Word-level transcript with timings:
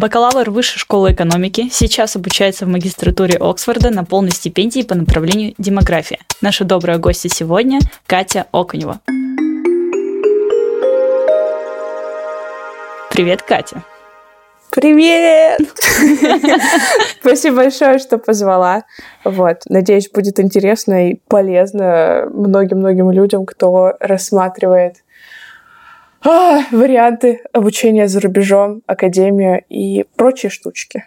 Бакалавр 0.00 0.48
Высшей 0.48 0.78
школы 0.78 1.12
экономики, 1.12 1.68
сейчас 1.70 2.16
обучается 2.16 2.64
в 2.64 2.70
магистратуре 2.70 3.36
Оксфорда 3.38 3.90
на 3.90 4.02
полной 4.02 4.30
стипендии 4.30 4.80
по 4.80 4.94
направлению 4.94 5.52
демография. 5.58 6.20
Наша 6.40 6.64
добрая 6.64 6.96
гостья 6.96 7.28
сегодня– 7.28 7.80
Катя 8.06 8.46
Окунева. 8.50 9.00
Привет, 13.10 13.42
Катя. 13.42 13.84
Привет! 14.70 15.60
Спасибо 17.20 17.56
большое, 17.56 17.98
что 17.98 18.16
позвала. 18.16 18.84
Вот. 19.24 19.58
Надеюсь, 19.68 20.08
будет 20.08 20.40
интересно 20.40 21.10
и 21.10 21.20
полезно 21.28 22.24
многим-многим 22.32 23.10
людям, 23.10 23.44
кто 23.44 23.92
рассматривает 24.00 25.02
а, 26.24 26.62
варианты 26.70 27.42
обучения 27.52 28.08
за 28.08 28.20
рубежом, 28.20 28.82
академию 28.86 29.62
и 29.68 30.04
прочие 30.16 30.50
штучки. 30.50 31.04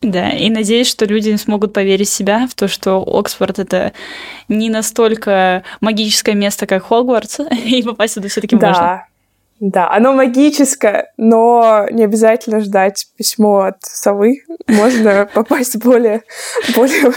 Да, 0.00 0.30
и 0.30 0.48
надеюсь, 0.48 0.88
что 0.88 1.06
люди 1.06 1.34
смогут 1.34 1.72
поверить 1.72 2.08
в 2.08 2.12
себя, 2.12 2.46
в 2.46 2.54
то, 2.54 2.68
что 2.68 3.02
Оксфорд— 3.02 3.58
это 3.60 3.92
не 4.48 4.70
настолько 4.70 5.64
магическое 5.80 6.34
место, 6.34 6.66
как 6.66 6.84
Хогвартс, 6.84 7.40
и 7.64 7.82
попасть 7.82 8.14
туда 8.14 8.28
все 8.28 8.40
таки 8.40 8.54
да. 8.54 8.68
можно. 8.68 9.06
Да, 9.60 9.90
оно 9.90 10.12
магическое, 10.12 11.12
но 11.16 11.86
не 11.90 12.04
обязательно 12.04 12.60
ждать 12.60 13.06
письмо 13.16 13.62
от 13.62 13.82
совы. 13.82 14.44
Можно 14.68 15.28
попасть 15.34 15.76
более, 15.78 16.22
более 16.76 17.12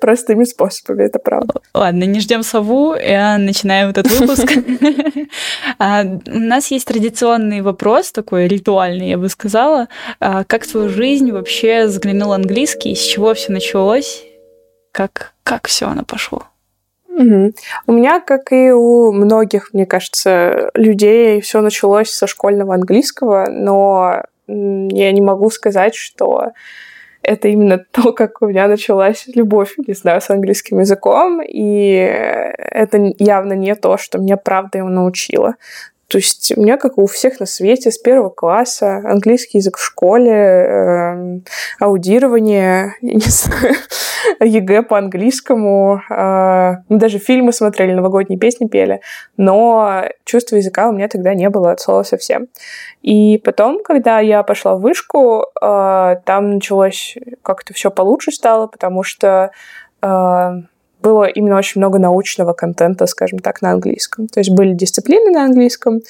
простыми 0.00 0.44
способами, 0.44 1.04
это 1.04 1.18
правда. 1.18 1.54
Ладно, 1.74 2.04
не 2.04 2.20
ждем 2.20 2.42
сову, 2.42 2.94
начинаем 2.94 3.90
этот 3.90 4.10
выпуск. 4.10 4.50
А, 5.78 6.02
у 6.02 6.38
нас 6.38 6.70
есть 6.70 6.86
традиционный 6.86 7.62
вопрос, 7.62 8.12
такой 8.12 8.48
ритуальный, 8.48 9.10
я 9.10 9.18
бы 9.18 9.28
сказала. 9.28 9.88
А, 10.18 10.44
как 10.44 10.64
в 10.64 10.70
твою 10.70 10.88
жизнь 10.88 11.30
вообще 11.32 11.88
заглянул 11.88 12.32
английский? 12.32 12.94
С 12.94 13.00
чего 13.00 13.32
все 13.34 13.52
началось? 13.52 14.22
Как, 14.92 15.34
как 15.42 15.68
все 15.68 15.86
оно 15.86 16.04
пошло? 16.04 16.44
Угу. 17.20 17.52
У 17.86 17.92
меня, 17.92 18.20
как 18.20 18.50
и 18.50 18.70
у 18.70 19.12
многих, 19.12 19.74
мне 19.74 19.84
кажется, 19.84 20.70
людей, 20.74 21.42
все 21.42 21.60
началось 21.60 22.10
со 22.10 22.26
школьного 22.26 22.74
английского, 22.74 23.46
но 23.50 24.22
я 24.46 25.12
не 25.12 25.20
могу 25.20 25.50
сказать, 25.50 25.94
что 25.94 26.52
это 27.22 27.48
именно 27.48 27.78
то, 27.90 28.12
как 28.12 28.40
у 28.40 28.46
меня 28.46 28.68
началась 28.68 29.26
любовь, 29.34 29.74
не 29.86 29.92
знаю, 29.92 30.22
с 30.22 30.30
английским 30.30 30.80
языком, 30.80 31.42
и 31.46 31.92
это 31.92 33.12
явно 33.18 33.52
не 33.52 33.74
то, 33.74 33.98
что 33.98 34.18
меня 34.18 34.38
правда 34.38 34.78
его 34.78 34.88
научило. 34.88 35.56
То 36.10 36.18
есть 36.18 36.52
у 36.56 36.60
меня, 36.60 36.76
как 36.76 36.98
у 36.98 37.06
всех 37.06 37.38
на 37.38 37.46
свете, 37.46 37.92
с 37.92 37.98
первого 37.98 38.30
класса 38.30 38.96
английский 38.96 39.58
язык 39.58 39.76
в 39.76 39.84
школе, 39.84 40.32
э, 40.32 41.40
аудирование, 41.78 42.96
не 43.00 43.20
знаю, 43.20 43.76
ЕГЭ 44.40 44.82
по 44.82 44.98
английскому. 44.98 46.02
Э, 46.10 46.78
мы 46.88 46.98
даже 46.98 47.18
фильмы 47.18 47.52
смотрели, 47.52 47.92
новогодние 47.92 48.40
песни 48.40 48.66
пели. 48.66 49.02
Но 49.36 50.02
чувства 50.24 50.56
языка 50.56 50.88
у 50.88 50.92
меня 50.92 51.06
тогда 51.06 51.32
не 51.32 51.48
было 51.48 51.70
от 51.70 51.80
слова 51.80 52.02
совсем. 52.02 52.48
И 53.02 53.38
потом, 53.38 53.80
когда 53.80 54.18
я 54.18 54.42
пошла 54.42 54.74
в 54.74 54.80
вышку, 54.80 55.44
э, 55.62 56.16
там 56.24 56.54
началось 56.54 57.16
как-то 57.42 57.72
все 57.72 57.88
получше 57.92 58.32
стало, 58.32 58.66
потому 58.66 59.04
что 59.04 59.52
э, 60.02 60.50
было 61.02 61.24
именно 61.24 61.56
очень 61.56 61.80
много 61.80 61.98
научного 61.98 62.52
контента, 62.52 63.06
скажем 63.06 63.38
так, 63.38 63.62
на 63.62 63.72
английском. 63.72 64.28
То 64.28 64.40
есть 64.40 64.50
были 64.50 64.72
дисциплины 64.74 65.30
на 65.30 65.44
английском, 65.44 66.00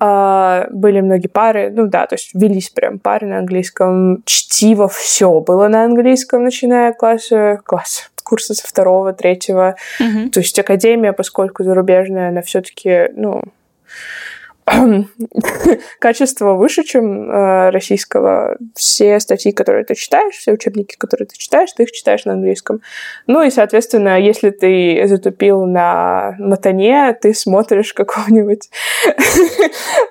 а, 0.00 0.66
были 0.70 1.00
многие 1.00 1.28
пары, 1.28 1.70
ну 1.70 1.86
да, 1.86 2.06
то 2.06 2.14
есть 2.14 2.30
велись 2.34 2.70
прям 2.70 2.98
пары 2.98 3.26
на 3.26 3.38
английском, 3.38 4.22
чтиво 4.24 4.88
все 4.88 5.40
было 5.40 5.68
на 5.68 5.84
английском, 5.84 6.44
начиная 6.44 6.92
класса, 6.92 7.60
класса 7.64 8.04
курса 8.28 8.52
со 8.52 8.68
второго, 8.68 9.14
третьего. 9.14 9.76
Mm-hmm. 10.00 10.30
То 10.30 10.40
есть 10.40 10.58
академия, 10.58 11.14
поскольку 11.14 11.64
зарубежная, 11.64 12.28
она 12.28 12.42
все-таки, 12.42 13.08
ну, 13.16 13.42
качество 15.98 16.54
выше, 16.54 16.82
чем 16.84 17.30
э, 17.30 17.70
российского. 17.70 18.56
Все 18.74 19.20
статьи, 19.20 19.52
которые 19.52 19.84
ты 19.84 19.94
читаешь, 19.94 20.34
все 20.34 20.52
учебники, 20.52 20.96
которые 20.96 21.26
ты 21.26 21.36
читаешь, 21.36 21.72
ты 21.72 21.84
их 21.84 21.92
читаешь 21.92 22.24
на 22.24 22.32
английском. 22.32 22.80
Ну 23.26 23.42
и, 23.42 23.50
соответственно, 23.50 24.20
если 24.20 24.50
ты 24.50 25.02
затупил 25.06 25.66
на 25.66 26.36
матане, 26.38 27.16
ты 27.20 27.34
смотришь 27.34 27.92
какого-нибудь 27.92 28.70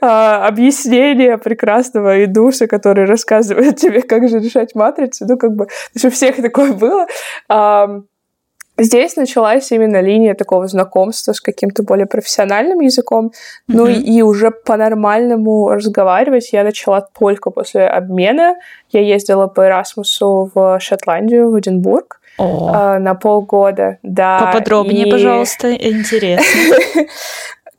а, 0.01 0.47
объяснения 0.47 1.37
прекрасного 1.37 2.23
идуса, 2.23 2.67
который 2.67 3.05
рассказывает 3.05 3.77
тебе, 3.77 4.01
как 4.01 4.27
же 4.29 4.39
решать 4.39 4.75
матрицу. 4.75 5.25
Ну, 5.27 5.37
как 5.37 5.53
бы, 5.53 5.67
у 6.03 6.09
всех 6.09 6.37
такое 6.37 6.73
было. 6.73 7.07
Здесь 8.79 9.15
началась 9.15 9.71
именно 9.71 10.01
линия 10.01 10.35
такого 10.35 10.67
знакомства 10.67 11.33
с 11.33 11.41
каким-то 11.41 11.81
более 11.81 12.05
профессиональным 12.05 12.79
языком. 12.79 13.27
Mm-hmm. 13.27 13.31
Ну 13.67 13.87
и 13.87 14.21
уже 14.21 14.51
по-нормальному 14.51 15.69
разговаривать 15.69 16.53
я 16.53 16.63
начала 16.63 17.01
только 17.01 17.49
после 17.49 17.87
обмена. 17.87 18.55
Я 18.91 19.01
ездила 19.01 19.47
по 19.47 19.65
Эрасмусу 19.65 20.51
в 20.53 20.79
Шотландию, 20.79 21.49
в 21.49 21.59
Эдинбург. 21.59 22.21
Oh. 22.39 22.99
на 22.99 23.15
полгода, 23.15 23.97
да. 24.03 24.51
Поподробнее, 24.53 25.07
и... 25.07 25.11
пожалуйста, 25.11 25.73
интересно. 25.73 26.77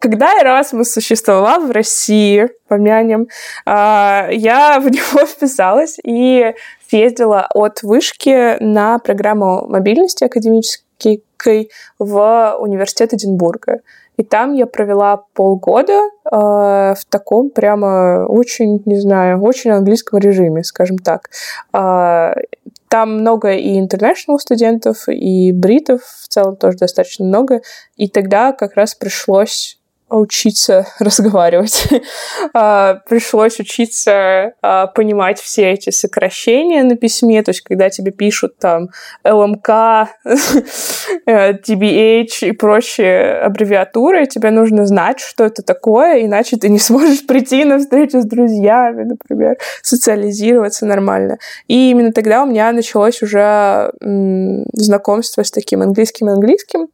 Когда 0.01 0.33
Erasmus 0.43 0.85
существовал 0.85 1.67
в 1.67 1.71
России, 1.71 2.49
помянем, 2.67 3.29
а, 3.65 4.29
я 4.33 4.81
в 4.81 4.89
него 4.89 5.27
вписалась 5.27 5.99
и 6.03 6.55
съездила 6.89 7.47
от 7.55 7.83
вышки 7.85 8.61
на 8.61 8.99
программу 8.99 9.69
мобильности 9.69 10.25
академической 10.25 10.88
практикой 10.99 11.71
в 11.99 12.57
университет 12.59 13.15
Эдинбурга. 13.15 13.81
И 14.17 14.25
там 14.25 14.53
я 14.55 14.67
провела 14.67 15.23
полгода 15.35 15.93
э, 15.93 16.09
в 16.31 17.05
таком 17.09 17.51
прямо 17.51 18.27
очень, 18.27 18.83
не 18.85 18.99
знаю, 19.01 19.41
очень 19.41 19.71
английском 19.71 20.19
режиме, 20.19 20.65
скажем 20.65 20.99
так. 20.99 21.31
Э, 21.73 22.33
там 22.89 23.21
много 23.21 23.53
и 23.53 23.81
international 23.81 24.39
студентов, 24.39 25.09
и 25.09 25.53
бритов 25.53 26.01
в 26.03 26.29
целом 26.29 26.57
тоже 26.57 26.79
достаточно 26.79 27.27
много. 27.27 27.61
И 27.97 28.09
тогда 28.09 28.53
как 28.53 28.75
раз 28.75 28.97
пришлось 28.97 29.78
учиться 30.11 30.87
разговаривать. 30.99 31.89
А, 32.55 33.01
пришлось 33.09 33.61
учиться 33.61 34.53
а, 34.63 34.87
понимать 34.87 35.41
все 35.41 35.71
эти 35.73 35.91
сокращения 35.91 36.83
на 36.83 36.97
письме, 36.97 37.43
то 37.43 37.51
есть 37.51 37.61
когда 37.63 37.91
тебе 37.91 38.11
пишут 38.11 38.59
там 38.59 38.89
ЛМК, 39.25 39.69
TBH 41.27 42.29
и 42.43 42.53
прочие 42.53 43.41
аббревиатуры, 43.41 44.27
тебе 44.27 44.51
нужно 44.51 44.87
знать, 44.87 45.21
что 45.21 45.45
это 45.45 45.63
такое, 45.63 46.25
иначе 46.25 46.57
ты 46.57 46.69
не 46.69 46.79
сможешь 46.89 47.27
прийти 47.27 47.65
на 47.65 47.79
встречу 47.79 48.21
с 48.21 48.25
друзьями, 48.25 49.05
например, 49.05 49.59
социализироваться 49.83 50.87
нормально. 50.87 51.39
И 51.67 51.91
именно 51.91 52.13
тогда 52.13 52.43
у 52.43 52.47
меня 52.47 52.73
началось 52.73 53.23
уже 53.23 53.93
знакомство 54.73 55.43
с 55.43 55.51
таким 55.51 55.83
английским-английским. 55.83 56.89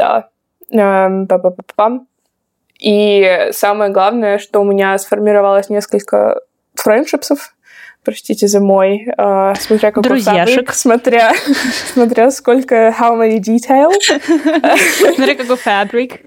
Да, 0.00 0.30
И 2.80 3.50
самое 3.52 3.90
главное, 3.90 4.38
что 4.38 4.60
у 4.60 4.64
меня 4.64 4.96
сформировалось 4.98 5.68
несколько 5.68 6.40
френдшипсов, 6.74 7.54
простите 8.04 8.46
за 8.48 8.60
мой, 8.60 9.06
э, 9.06 9.54
смотря 9.58 9.90
какой 9.90 10.02
Друзьяшек. 10.02 10.54
фабрик, 10.54 10.74
смотря, 10.74 11.32
смотря 11.92 12.30
сколько, 12.30 12.94
how 12.98 13.18
many 13.18 13.38
details. 13.38 14.00
Смотря 15.14 15.34
какой 15.34 15.56
фабрик. 15.56 16.20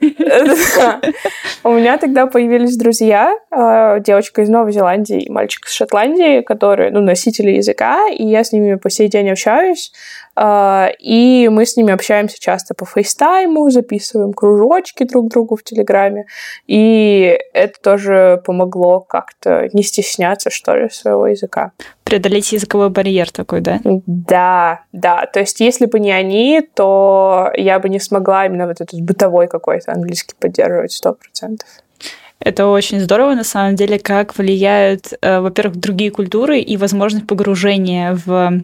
У 1.63 1.71
меня 1.71 1.97
тогда 1.97 2.27
появились 2.27 2.77
друзья, 2.77 3.33
э, 3.51 3.99
девочка 4.01 4.41
из 4.41 4.49
Новой 4.49 4.71
Зеландии 4.71 5.21
и 5.21 5.29
мальчик 5.29 5.65
из 5.65 5.71
Шотландии, 5.71 6.41
которые, 6.41 6.91
ну, 6.91 7.01
носители 7.01 7.51
языка, 7.51 8.07
и 8.09 8.25
я 8.25 8.43
с 8.43 8.51
ними 8.51 8.75
по 8.75 8.89
сей 8.89 9.07
день 9.07 9.29
общаюсь. 9.29 9.91
А, 10.35 10.89
и 10.99 11.47
мы 11.49 11.65
с 11.65 11.77
ними 11.77 11.93
общаемся 11.93 12.39
часто 12.39 12.73
по 12.73 12.85
фейстайму, 12.85 13.69
записываем 13.69 14.33
кружочки 14.33 15.03
друг 15.03 15.29
другу 15.29 15.55
в 15.55 15.63
Телеграме. 15.63 16.25
И 16.67 17.37
это 17.53 17.79
тоже 17.81 18.41
помогло 18.45 18.99
как-то 18.99 19.69
не 19.73 19.83
стесняться, 19.83 20.49
что 20.49 20.75
ли, 20.75 20.89
своего 20.89 21.27
языка. 21.27 21.62
Преодолеть 22.03 22.51
языковой 22.51 22.89
барьер 22.89 23.31
такой, 23.31 23.61
да? 23.61 23.79
Да, 23.83 24.81
да. 24.91 25.25
То 25.25 25.39
есть, 25.39 25.59
если 25.59 25.85
бы 25.85 25.99
не 25.99 26.11
они, 26.11 26.61
то 26.75 27.51
я 27.55 27.79
бы 27.79 27.89
не 27.89 27.99
смогла 27.99 28.45
именно 28.45 28.67
вот 28.67 28.81
этот 28.81 28.99
бытовой 29.01 29.47
какой-то 29.47 29.91
английский 29.91 30.35
поддерживать 30.39 30.91
сто 30.91 31.13
процентов. 31.13 31.67
Это 32.39 32.67
очень 32.67 32.99
здорово, 32.99 33.35
на 33.35 33.45
самом 33.45 33.75
деле, 33.75 33.99
как 33.99 34.37
влияют, 34.37 35.13
э, 35.21 35.39
во-первых, 35.39 35.77
другие 35.77 36.11
культуры 36.11 36.59
и 36.59 36.75
возможность 36.75 37.25
погружения 37.25 38.19
в 38.25 38.63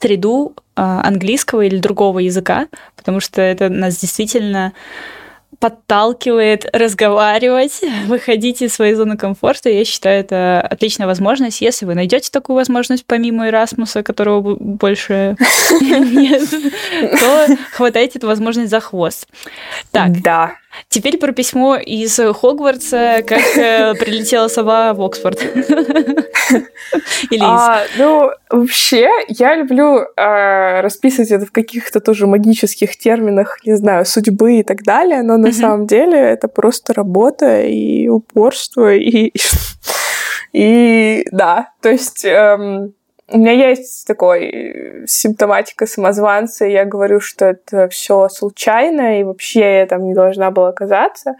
среду 0.00 0.54
а, 0.76 1.02
английского 1.04 1.62
или 1.62 1.78
другого 1.78 2.20
языка, 2.20 2.68
потому 2.96 3.20
что 3.20 3.42
это 3.42 3.68
нас 3.68 3.96
действительно 3.96 4.72
подталкивает 5.58 6.66
разговаривать, 6.72 7.80
выходить 8.06 8.62
из 8.62 8.74
своей 8.74 8.94
зоны 8.94 9.16
комфорта. 9.16 9.68
Я 9.68 9.84
считаю, 9.84 10.20
это 10.20 10.60
отличная 10.60 11.06
возможность. 11.06 11.60
Если 11.60 11.84
вы 11.84 11.94
найдете 11.94 12.30
такую 12.30 12.56
возможность 12.56 13.04
помимо 13.06 13.48
Эрасмуса, 13.48 14.02
которого 14.02 14.56
больше 14.56 15.36
нет, 15.80 16.48
то 17.18 17.56
хватайте 17.72 18.18
эту 18.18 18.26
возможность 18.26 18.70
за 18.70 18.80
хвост. 18.80 19.26
Так. 19.90 20.20
Да. 20.22 20.52
Теперь 20.88 21.18
про 21.18 21.32
письмо 21.32 21.76
из 21.76 22.18
Хогвартса, 22.18 23.22
как 23.26 23.56
э, 23.56 23.94
прилетела 23.94 24.48
сова 24.48 24.94
в 24.94 25.02
Оксфорд. 25.02 25.42
Или 27.30 27.42
а, 27.42 27.82
Ну, 27.98 28.30
вообще, 28.50 29.08
я 29.28 29.56
люблю 29.56 29.98
э, 29.98 30.80
расписывать 30.80 31.30
это 31.30 31.46
в 31.46 31.52
каких-то 31.52 32.00
тоже 32.00 32.26
магических 32.26 32.96
терминах, 32.96 33.58
не 33.64 33.76
знаю, 33.76 34.06
судьбы 34.06 34.60
и 34.60 34.62
так 34.62 34.82
далее, 34.82 35.22
но 35.22 35.36
на 35.36 35.52
самом 35.52 35.86
деле 35.86 36.18
это 36.18 36.48
просто 36.48 36.94
работа 36.94 37.62
и 37.62 38.08
упорство, 38.08 38.94
и, 38.94 39.32
и 40.52 41.26
да, 41.32 41.72
то 41.82 41.90
есть... 41.90 42.24
Эм, 42.24 42.94
у 43.30 43.38
меня 43.38 43.52
есть 43.52 44.06
такой 44.06 44.44
э, 44.46 45.06
симптоматика 45.06 45.86
самозванца, 45.86 46.66
и 46.66 46.72
я 46.72 46.84
говорю, 46.84 47.20
что 47.20 47.46
это 47.46 47.88
все 47.88 48.28
случайно, 48.28 49.20
и 49.20 49.24
вообще 49.24 49.80
я 49.80 49.86
там 49.86 50.04
не 50.04 50.14
должна 50.14 50.50
была 50.50 50.68
оказаться 50.68 51.36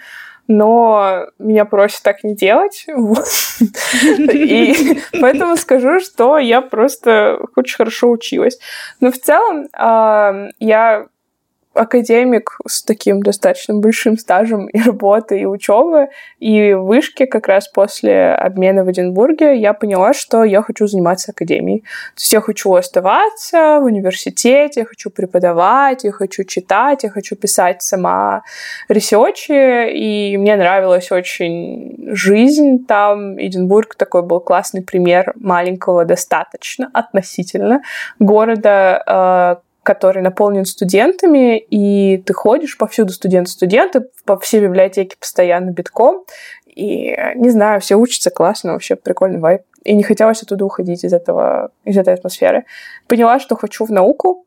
но 0.49 1.27
меня 1.39 1.67
просят 1.67 2.03
так 2.03 2.25
не 2.25 2.35
делать. 2.35 2.87
И 4.33 4.99
поэтому 5.21 5.57
скажу, 5.57 6.01
что 6.01 6.39
я 6.39 6.63
просто 6.63 7.39
очень 7.55 7.77
хорошо 7.77 8.11
училась. 8.11 8.59
Но 9.01 9.13
в 9.13 9.19
целом 9.19 9.69
а, 9.75 10.49
я 10.59 11.07
академик 11.79 12.59
с 12.67 12.83
таким 12.83 13.23
достаточно 13.23 13.75
большим 13.75 14.19
стажем 14.19 14.67
и 14.67 14.81
работы, 14.81 15.41
и 15.41 15.47
учебы, 15.47 16.09
и 16.39 16.73
в 16.73 16.83
вышке 16.83 17.27
как 17.27 17.49
раз 17.49 17.69
после 17.69 18.33
обмена 18.33 18.85
в 18.85 18.91
Эдинбурге 18.91 19.57
я 19.57 19.73
поняла, 19.73 20.13
что 20.13 20.45
я 20.45 20.63
хочу 20.63 20.87
заниматься 20.87 21.33
академией. 21.33 21.81
То 21.81 22.21
есть 22.21 22.33
я 22.33 22.41
хочу 22.41 22.75
оставаться 22.75 23.79
в 23.81 23.85
университете, 23.85 24.81
я 24.81 24.87
хочу 24.87 25.11
преподавать, 25.11 26.05
я 26.05 26.13
хочу 26.13 26.45
читать, 26.45 27.05
я 27.05 27.11
хочу 27.11 27.37
писать 27.37 27.83
сама 27.83 28.43
ресерчи, 28.89 29.91
и 29.93 30.37
мне 30.37 30.57
нравилась 30.57 31.13
очень 31.13 31.97
жизнь 32.15 32.85
там. 32.87 33.39
Эдинбург 33.39 33.95
такой 33.95 34.23
был 34.23 34.41
классный 34.41 34.83
пример 34.83 35.33
маленького 35.37 36.05
достаточно 36.05 36.91
относительно 36.93 37.83
города, 38.19 39.59
э, 39.61 39.68
который 39.89 40.23
наполнен 40.23 40.67
студентами, 40.67 41.59
и 41.59 42.19
ты 42.19 42.35
ходишь 42.35 42.77
повсюду 42.77 43.11
студенты-студенты, 43.15 44.05
по 44.27 44.39
всей 44.39 44.61
библиотеке 44.61 45.17
постоянно 45.19 45.71
битком, 45.71 46.27
и, 46.67 47.17
не 47.37 47.49
знаю, 47.49 47.81
все 47.81 47.95
учатся 47.95 48.29
классно, 48.29 48.73
вообще 48.73 48.97
прикольный 48.97 49.39
вайб. 49.39 49.63
И 49.85 49.97
не 49.97 50.03
хотелось 50.03 50.43
оттуда 50.43 50.67
уходить 50.67 51.05
из 51.05 51.15
этого, 51.15 51.71
из 51.85 51.97
этой 51.97 52.13
атмосферы. 52.13 52.67
Поняла, 53.07 53.41
что 53.41 53.57
хочу 53.57 53.87
в 53.87 53.91
науку. 53.91 54.45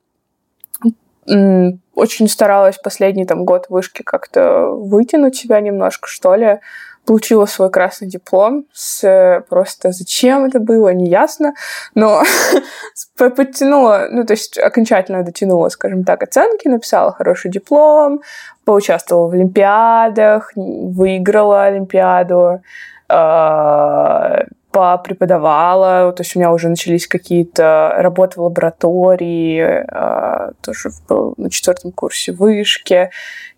Очень 1.25 2.27
старалась 2.27 2.77
последний 2.77 3.25
там 3.25 3.43
год 3.43 3.65
вышки 3.69 4.03
как-то 4.03 4.67
вытянуть 4.67 5.35
себя 5.35 5.59
немножко, 5.59 6.07
что 6.07 6.35
ли 6.35 6.59
получила 7.05 7.45
свой 7.45 7.69
красный 7.69 8.07
диплом 8.07 8.65
с 8.73 9.43
просто 9.49 9.91
зачем 9.91 10.45
это 10.45 10.59
было, 10.59 10.89
неясно, 10.93 11.53
но 11.95 12.23
подтянула, 13.17 14.07
ну, 14.11 14.25
то 14.25 14.33
есть 14.33 14.57
окончательно 14.57 15.23
дотянула, 15.23 15.69
скажем 15.69 16.03
так, 16.03 16.23
оценки, 16.23 16.67
написала 16.67 17.11
хороший 17.11 17.51
диплом, 17.51 18.21
поучаствовала 18.65 19.29
в 19.29 19.33
олимпиадах, 19.33 20.51
выиграла 20.55 21.63
олимпиаду, 21.63 22.61
а, 23.09 24.45
попреподавала, 24.71 26.11
то 26.13 26.21
есть 26.21 26.35
у 26.35 26.39
меня 26.39 26.51
уже 26.51 26.69
начались 26.69 27.07
какие-то 27.07 27.93
работы 27.97 28.39
в 28.39 28.43
лаборатории, 28.43 29.85
э, 29.87 30.51
тоже 30.61 30.89
на 31.37 31.49
четвертом 31.49 31.91
курсе 31.91 32.31
вышки, 32.31 33.09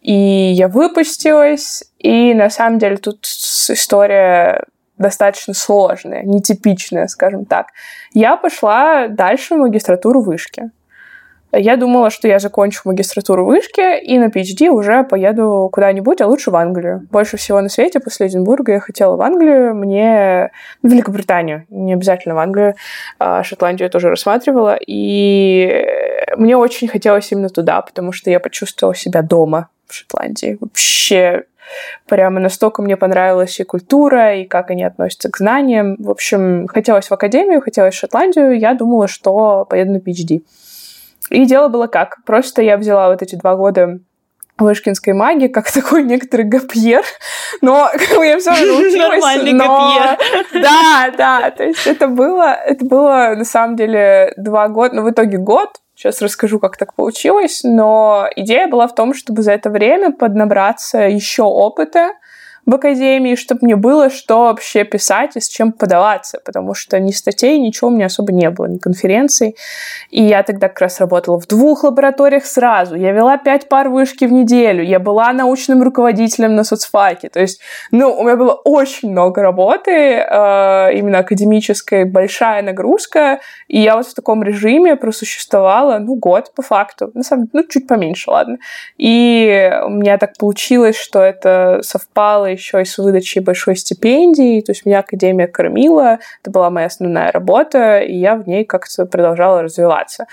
и 0.02 0.14
я 0.14 0.68
выпустилась, 0.68 1.84
и 2.00 2.34
на 2.34 2.50
самом 2.50 2.80
деле 2.80 2.98
тут 2.98 3.26
история 3.26 4.66
достаточно 4.98 5.54
сложная, 5.54 6.24
нетипичная, 6.24 7.08
скажем 7.08 7.46
так. 7.46 7.68
Я 8.14 8.38
пошла 8.38 9.08
дальше 9.08 9.56
в 9.56 9.60
магистратуру 9.60 10.22
вышки. 10.22 10.72
Я 11.56 11.78
думала, 11.78 12.10
что 12.10 12.28
я 12.28 12.40
закончу 12.40 12.82
магистратуру 12.86 13.46
вышки 13.46 14.02
и 14.02 14.18
на 14.18 14.30
PhD 14.30 14.70
уже 14.70 15.04
поеду 15.04 15.70
куда-нибудь, 15.72 16.20
а 16.20 16.28
лучше 16.28 16.50
в 16.50 16.56
Англию. 16.56 17.08
Больше 17.12 17.38
всего 17.38 17.62
на 17.62 17.70
свете 17.70 18.00
после 18.00 18.26
Эдинбурга 18.26 18.72
я 18.72 18.80
хотела 18.80 19.16
в 19.16 19.22
Англию, 19.22 19.76
мне... 19.76 20.50
В 20.82 20.88
Великобританию, 20.88 21.66
не 21.70 21.94
обязательно 21.94 22.34
в 22.34 22.40
Англию. 22.40 22.74
А 23.20 23.44
Шотландию 23.44 23.86
я 23.86 23.92
тоже 23.92 24.10
рассматривала. 24.10 24.80
И 24.88 25.86
мне 26.36 26.58
очень 26.58 26.88
хотелось 26.88 27.32
именно 27.32 27.50
туда, 27.50 27.82
потому 27.82 28.14
что 28.14 28.32
я 28.32 28.40
почувствовала 28.40 28.96
себя 28.96 29.22
дома 29.22 29.70
в 29.88 29.94
Шотландии. 29.94 30.58
Вообще 30.60 31.44
прямо 32.08 32.40
настолько 32.40 32.82
мне 32.82 32.98
понравилась 32.98 33.60
и 33.60 33.64
культура, 33.64 34.36
и 34.36 34.46
как 34.46 34.72
они 34.72 34.84
относятся 34.84 35.30
к 35.30 35.38
знаниям. 35.38 35.98
В 36.00 36.10
общем, 36.10 36.66
хотелось 36.68 37.08
в 37.08 37.12
академию, 37.12 37.62
хотелось 37.62 37.94
в 37.94 38.00
Шотландию. 38.00 38.58
Я 38.58 38.74
думала, 38.74 39.08
что 39.08 39.66
поеду 39.70 39.92
на 39.92 39.98
PhD. 39.98 40.42
И 41.30 41.46
дело 41.46 41.68
было 41.68 41.88
как? 41.88 42.24
Просто 42.26 42.62
я 42.62 42.78
взяла 42.78 43.10
вот 43.10 43.22
эти 43.22 43.36
два 43.36 43.56
года 43.56 44.00
вышкинской 44.58 45.14
магии, 45.14 45.48
как 45.48 45.72
такой 45.72 46.04
некоторый 46.04 46.44
гапьер, 46.44 47.04
но 47.62 47.90
я 48.24 48.40
все 48.40 48.52
равно 48.52 48.66
научилась. 48.66 48.96
Нормальный 48.96 49.54
но... 49.54 49.66
гапьер. 49.66 50.18
Да, 50.62 51.12
да, 51.18 51.52
то 51.52 51.64
есть 51.64 51.88
это 51.88 52.08
было, 52.08 52.54
это 52.54 52.86
было 52.86 53.34
на 53.36 53.46
самом 53.46 53.76
деле 53.76 54.34
два 54.38 54.68
года, 54.68 54.96
но 54.96 55.02
в 55.04 55.12
итоге 55.12 55.38
год, 55.38 55.70
Сейчас 55.96 56.24
расскажу, 56.24 56.60
как 56.60 56.76
так 56.76 56.96
получилось, 56.96 57.62
но 57.64 58.28
идея 58.36 58.68
была 58.68 58.88
в 58.88 58.96
том, 58.96 59.14
чтобы 59.14 59.44
за 59.44 59.52
это 59.52 59.70
время 59.70 60.12
поднабраться 60.12 61.02
еще 61.02 61.44
опыта, 61.44 62.14
в 62.66 62.76
академии, 62.76 63.36
чтобы 63.36 63.62
мне 63.64 63.76
было 63.76 64.10
что 64.10 64.46
вообще 64.46 64.84
писать 64.86 65.36
и 65.36 65.40
с 65.40 65.50
чем 65.50 65.74
подаваться, 65.74 66.40
потому 66.44 66.74
что 66.74 67.00
ни 67.00 67.12
статей, 67.12 67.60
ничего 67.60 67.90
у 67.90 67.94
меня 67.94 68.06
особо 68.06 68.32
не 68.32 68.50
было, 68.50 68.68
ни 68.68 68.78
конференций. 68.78 69.56
И 70.10 70.24
я 70.24 70.44
тогда 70.44 70.70
как 70.70 70.82
раз 70.82 71.00
работала 71.00 71.40
в 71.40 71.48
двух 71.48 71.84
лабораториях 71.84 72.46
сразу. 72.46 72.96
Я 72.96 73.12
вела 73.12 73.38
пять 73.38 73.68
пар 73.68 73.90
вышки 73.90 74.26
в 74.26 74.32
неделю. 74.32 74.84
Я 74.84 75.00
была 75.00 75.34
научным 75.34 75.84
руководителем 75.84 76.56
на 76.56 76.64
соцфаке. 76.64 77.30
То 77.30 77.42
есть, 77.42 77.60
ну, 77.92 78.16
у 78.16 78.24
меня 78.24 78.38
было 78.38 78.54
очень 78.54 79.12
много 79.12 79.42
работы, 79.42 79.92
э, 79.92 80.94
именно 80.94 81.20
академической, 81.20 82.06
большая 82.06 82.62
нагрузка. 82.62 83.40
И 83.68 83.82
я 83.82 83.98
вот 83.98 84.08
в 84.08 84.14
таком 84.14 84.44
режиме 84.44 84.96
просуществовала, 84.96 85.98
ну, 86.00 86.16
год 86.16 86.54
по 86.56 86.62
факту. 86.62 87.12
На 87.14 87.24
самом 87.24 87.46
деле, 87.48 87.64
ну, 87.64 87.70
чуть 87.70 87.88
поменьше, 87.88 88.32
ладно. 88.32 88.58
И 88.98 89.72
у 89.86 89.90
меня 89.90 90.18
так 90.18 90.38
получилось, 90.38 90.98
что 90.98 91.20
это 91.20 91.80
совпало 91.82 92.53
еще 92.54 92.82
и 92.82 92.86
с 92.86 92.98
выдачей 92.98 93.42
большой 93.42 93.76
стипендии, 93.76 94.62
то 94.62 94.72
есть 94.72 94.86
меня 94.86 95.00
академия 95.00 95.48
кормила, 95.48 96.20
это 96.42 96.52
была 96.52 96.70
моя 96.70 96.88
основная 96.88 97.32
работа, 97.32 98.00
и 98.00 98.16
я 98.16 98.36
в 98.36 98.48
ней 98.48 98.66
как-то 98.66 99.06
продолжала 99.06 99.62
развиваться. 99.62 100.26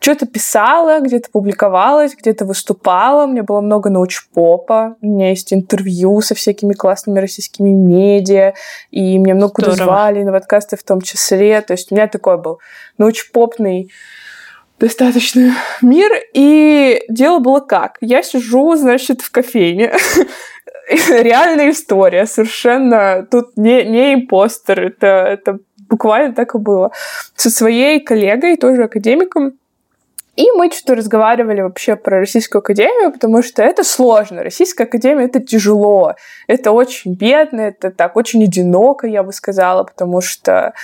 Что-то 0.00 0.26
писала, 0.26 1.00
где-то 1.00 1.30
публиковалась, 1.30 2.14
где-то 2.14 2.44
выступала, 2.44 3.24
у 3.24 3.28
меня 3.28 3.42
было 3.42 3.60
много 3.60 3.90
научпопа, 3.90 4.96
у 5.00 5.06
меня 5.06 5.30
есть 5.30 5.52
интервью 5.52 6.20
со 6.20 6.34
всякими 6.34 6.74
классными 6.74 7.18
российскими 7.18 7.70
медиа, 7.70 8.54
и 8.90 9.18
меня 9.18 9.34
много 9.34 9.54
куда 9.54 9.72
звали, 9.72 10.22
на 10.22 10.32
подкасты 10.32 10.76
в 10.76 10.82
том 10.82 11.00
числе, 11.00 11.60
то 11.62 11.72
есть 11.72 11.90
у 11.90 11.94
меня 11.94 12.06
такой 12.06 12.38
был 12.38 12.60
научпопный 12.98 13.90
достаточно 14.78 15.54
мир. 15.82 16.10
И 16.34 17.02
дело 17.08 17.38
было 17.38 17.60
как? 17.60 17.96
Я 18.00 18.22
сижу, 18.22 18.76
значит, 18.76 19.20
в 19.20 19.30
кофейне. 19.30 19.92
реальная 21.10 21.70
история, 21.70 22.26
совершенно 22.26 23.26
тут 23.30 23.56
не, 23.56 23.84
не 23.84 24.14
импостер, 24.14 24.80
это, 24.80 25.06
это 25.06 25.58
буквально 25.88 26.34
так 26.34 26.54
и 26.54 26.58
было. 26.58 26.92
Со 27.34 27.50
своей 27.50 28.00
коллегой, 28.00 28.56
тоже 28.56 28.84
академиком, 28.84 29.54
и 30.38 30.52
мы 30.52 30.70
что-то 30.70 30.94
разговаривали 30.94 31.62
вообще 31.62 31.96
про 31.96 32.20
Российскую 32.20 32.60
Академию, 32.60 33.12
потому 33.12 33.42
что 33.42 33.60
это 33.60 33.82
сложно. 33.82 34.44
Российская 34.44 34.84
Академия— 34.84 35.24
это 35.26 35.40
тяжело. 35.40 36.14
Это 36.46 36.70
очень 36.70 37.14
бедно, 37.14 37.62
это 37.62 37.90
так 37.90 38.14
очень 38.14 38.44
одиноко, 38.44 39.08
я 39.08 39.24
бы 39.24 39.32
сказала, 39.32 39.82
потому 39.82 40.20
что 40.20 40.74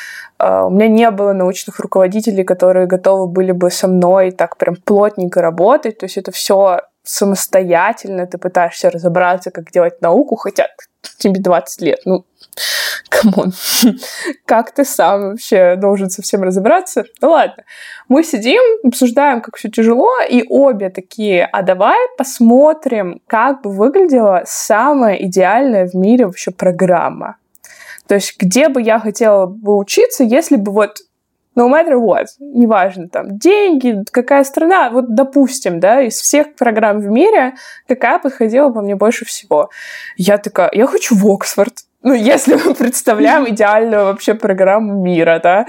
э, 0.40 0.62
у 0.64 0.70
меня 0.70 0.88
не 0.88 1.08
было 1.12 1.32
научных 1.32 1.78
руководителей, 1.78 2.42
которые 2.42 2.88
готовы 2.88 3.28
были 3.28 3.52
бы 3.52 3.70
со 3.70 3.86
мной 3.86 4.32
так 4.32 4.56
прям 4.56 4.74
плотненько 4.74 5.40
работать. 5.40 5.98
То 5.98 6.06
есть 6.06 6.16
это 6.16 6.32
все 6.32 6.80
самостоятельно, 7.04 8.26
ты 8.26 8.38
пытаешься 8.38 8.90
разобраться, 8.90 9.50
как 9.50 9.70
делать 9.70 10.00
науку, 10.00 10.36
хотя 10.36 10.68
тебе 11.18 11.40
20 11.40 11.80
лет. 11.82 12.00
Ну, 12.04 12.24
come 13.08 13.33
on, 13.33 13.52
как 14.46 14.72
ты 14.72 14.84
сам 14.84 15.30
вообще 15.30 15.76
должен 15.76 16.10
со 16.10 16.22
всем 16.22 16.42
разобраться? 16.42 17.04
Ну 17.20 17.30
ладно, 17.30 17.64
мы 18.08 18.24
сидим, 18.24 18.62
обсуждаем, 18.84 19.40
как 19.40 19.56
все 19.56 19.68
тяжело, 19.68 20.10
и 20.28 20.44
обе 20.48 20.90
такие, 20.90 21.44
а 21.44 21.62
давай 21.62 21.98
посмотрим, 22.16 23.20
как 23.26 23.62
бы 23.62 23.70
выглядела 23.70 24.42
самая 24.46 25.16
идеальная 25.16 25.86
в 25.86 25.94
мире 25.94 26.26
вообще 26.26 26.50
программа. 26.50 27.36
То 28.06 28.14
есть 28.14 28.36
где 28.38 28.68
бы 28.68 28.82
я 28.82 28.98
хотела 28.98 29.46
бы 29.46 29.76
учиться, 29.76 30.24
если 30.24 30.56
бы 30.56 30.72
вот 30.72 30.98
no 31.56 31.68
matter 31.68 31.96
what, 31.96 32.26
неважно, 32.38 33.08
там, 33.08 33.38
деньги, 33.38 34.02
какая 34.10 34.44
страна, 34.44 34.90
вот, 34.90 35.14
допустим, 35.14 35.80
да, 35.80 36.02
из 36.02 36.14
всех 36.14 36.54
программ 36.54 36.98
в 36.98 37.06
мире, 37.06 37.54
какая 37.86 38.18
подходила 38.18 38.68
бы 38.68 38.82
мне 38.82 38.96
больше 38.96 39.24
всего? 39.24 39.70
Я 40.16 40.38
такая, 40.38 40.70
я 40.72 40.86
хочу 40.86 41.14
в 41.14 41.26
Оксфорд. 41.30 41.74
Ну, 42.02 42.12
если 42.12 42.54
мы 42.54 42.74
представляем 42.78 43.48
идеальную 43.48 44.04
вообще 44.04 44.34
программу 44.34 45.02
мира, 45.02 45.40
да. 45.42 45.66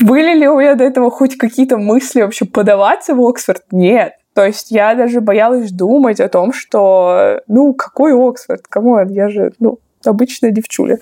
Были 0.00 0.38
ли 0.38 0.48
у 0.48 0.60
меня 0.60 0.74
до 0.74 0.84
этого 0.84 1.10
хоть 1.10 1.36
какие-то 1.36 1.76
мысли 1.76 2.22
вообще 2.22 2.44
подаваться 2.44 3.14
в 3.14 3.26
Оксфорд? 3.26 3.62
Нет. 3.72 4.12
То 4.34 4.44
есть 4.44 4.70
я 4.70 4.94
даже 4.94 5.20
боялась 5.20 5.72
думать 5.72 6.20
о 6.20 6.28
том, 6.28 6.52
что, 6.52 7.40
ну, 7.48 7.74
какой 7.74 8.12
Оксфорд? 8.12 8.68
Кому 8.68 8.98
я 9.00 9.28
же, 9.28 9.52
ну, 9.58 9.80
обычная 10.08 10.50
девчуля. 10.50 10.98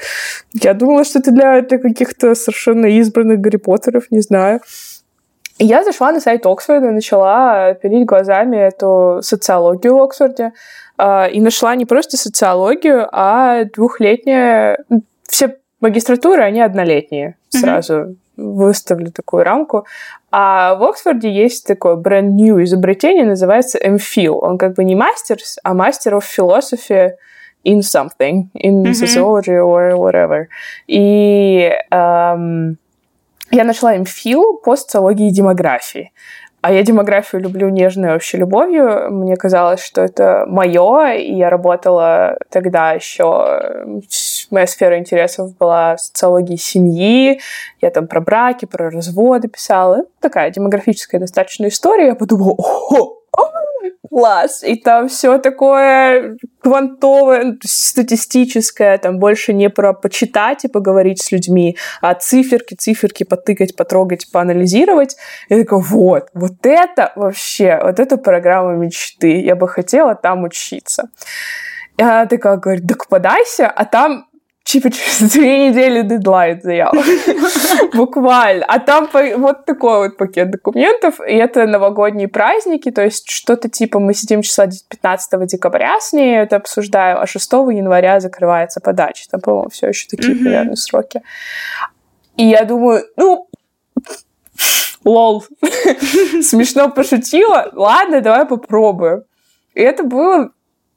Я 0.53 0.75
думала, 0.75 1.05
что 1.05 1.19
это 1.19 1.31
для, 1.31 1.63
для 1.63 1.79
каких-то 1.79 2.35
совершенно 2.35 2.87
избранных 2.87 3.41
Гарри 3.41 3.57
Поттеров, 3.57 4.11
не 4.11 4.21
знаю. 4.21 4.61
я 5.59 5.85
зашла 5.85 6.13
на 6.13 6.21
сайт 6.21 6.47
Оксфорда, 6.47 6.91
начала 6.91 7.75
пилить 7.75 8.07
глазами 8.07 8.57
эту 8.57 9.21
социологию 9.23 9.97
в 9.97 10.03
Оксфорде, 10.03 10.53
э, 10.99 11.31
и 11.31 11.41
нашла 11.41 11.75
не 11.75 11.87
просто 11.87 12.17
социологию, 12.17 13.09
а 13.13 13.65
двухлетние... 13.65 14.79
Все 15.29 15.57
магистратуры, 15.81 16.43
они 16.43 16.61
однолетние. 16.61 17.37
Сразу 17.49 17.95
mm-hmm. 17.95 18.17
выставлю 18.37 19.13
такую 19.13 19.45
рамку. 19.45 19.87
А 20.31 20.75
в 20.75 20.85
Оксфорде 20.85 21.31
есть 21.31 21.67
такое 21.67 21.97
бренд 21.97 22.35
new 22.35 22.63
изобретение, 22.63 23.25
называется 23.25 23.79
MPhil. 23.79 24.39
Он 24.41 24.59
как 24.59 24.75
бы 24.75 24.85
не 24.85 24.95
мастер, 24.95 25.39
а 25.63 25.75
мастер 25.75 26.15
of 26.15 26.25
philosophy 26.37 27.13
in 27.67 27.83
something, 27.83 28.49
in 28.55 28.83
mm-hmm. 28.83 28.93
sociology 28.93 29.59
or 29.59 29.97
whatever. 29.97 30.47
И 30.87 31.73
эм, 31.91 32.79
я 33.51 33.65
нашла 33.65 33.97
MPhil 33.97 34.59
по 34.65 34.77
социологии 34.77 35.29
и 35.29 35.33
демографии. 35.33 36.13
А 36.63 36.73
я 36.73 36.83
демографию 36.83 37.43
люблю 37.43 37.69
нежной 37.69 38.11
вообще 38.11 38.39
любовью. 38.39 39.11
Мне 39.11 39.37
казалось, 39.37 39.81
что 39.81 40.01
это 40.03 40.47
мое, 40.49 41.13
и 41.13 41.35
я 41.35 41.51
работала 41.51 42.39
тогда 42.51 42.93
еще... 42.93 44.03
Моя 44.51 44.67
сфера 44.67 44.99
интересов 44.99 45.57
была 45.57 45.97
социология 45.97 46.57
семьи. 46.57 47.41
Я 47.81 47.91
там 47.91 48.07
про 48.07 48.21
браки, 48.21 48.65
про 48.65 48.91
разводы 48.91 49.49
писала. 49.49 50.05
Такая 50.21 50.51
демографическая 50.51 51.21
достаточно 51.21 51.67
история. 51.69 52.07
Я 52.07 52.15
подумала, 52.15 52.55
о, 52.59 53.16
класс, 54.17 54.65
и 54.65 54.77
там 54.77 55.09
все 55.09 55.37
такое 55.37 56.39
квантовое, 56.63 57.45
ну, 57.45 57.55
статистическое, 57.63 58.97
там 58.97 59.19
больше 59.19 59.53
не 59.53 59.69
про 59.69 59.93
почитать 59.93 60.65
и 60.65 60.69
поговорить 60.69 61.21
с 61.21 61.33
людьми, 61.33 61.77
а 62.01 62.15
циферки, 62.15 62.75
циферки 62.75 63.25
потыкать, 63.25 63.77
потрогать, 63.77 64.33
поанализировать. 64.33 65.19
Я 65.51 65.59
такая, 65.59 65.81
вот, 65.81 66.29
вот 66.33 66.55
это 66.63 67.13
вообще, 67.15 67.79
вот 67.83 68.01
это 68.01 68.17
программа 68.17 68.73
мечты, 68.73 69.43
я 69.43 69.55
бы 69.55 69.69
хотела 69.69 70.15
там 70.15 70.45
учиться. 70.45 71.11
И 71.99 72.03
она 72.03 72.25
такая 72.25 72.57
говорит, 72.57 72.89
так 72.89 73.09
подайся, 73.09 73.69
а 73.69 73.85
там 73.85 74.26
типа 74.67 74.91
через 74.91 75.21
две 75.33 75.69
недели 75.69 76.03
дедлайн 76.03 76.61
заявок. 76.61 77.05
Буквально. 77.95 78.65
А 78.67 78.79
там 78.81 79.09
вот 79.37 79.65
такой 79.65 80.09
вот 80.09 80.17
пакет 80.17 80.51
документов, 80.51 81.21
и 81.21 81.35
это 81.35 81.67
новогодние 81.67 82.29
праздники, 82.29 82.91
то 82.91 83.03
есть 83.03 83.31
что-то 83.31 83.69
типа 83.69 84.01
мы 84.01 84.13
сидим 84.13 84.43
числа 84.43 84.67
15 84.67 85.47
декабря 85.47 85.99
с 86.01 86.13
ней, 86.13 86.39
это 86.39 86.57
обсуждаем, 86.57 87.19
а 87.19 87.27
6 87.27 87.53
января 87.53 88.21
закрывается 88.21 88.81
подача. 88.81 89.29
Там, 89.31 89.41
по-моему, 89.41 89.71
все 89.71 89.89
еще 89.89 90.09
такие 90.09 90.35
примерно 90.35 90.77
сроки. 90.77 91.23
И 92.37 92.45
я 92.45 92.65
думаю, 92.65 93.05
ну, 93.17 93.49
лол, 95.05 95.45
смешно 96.43 96.91
пошутила, 96.91 97.71
ладно, 97.73 98.21
давай 98.21 98.45
попробуем. 98.47 99.23
И 99.75 99.81
это 99.81 100.03
было 100.03 100.51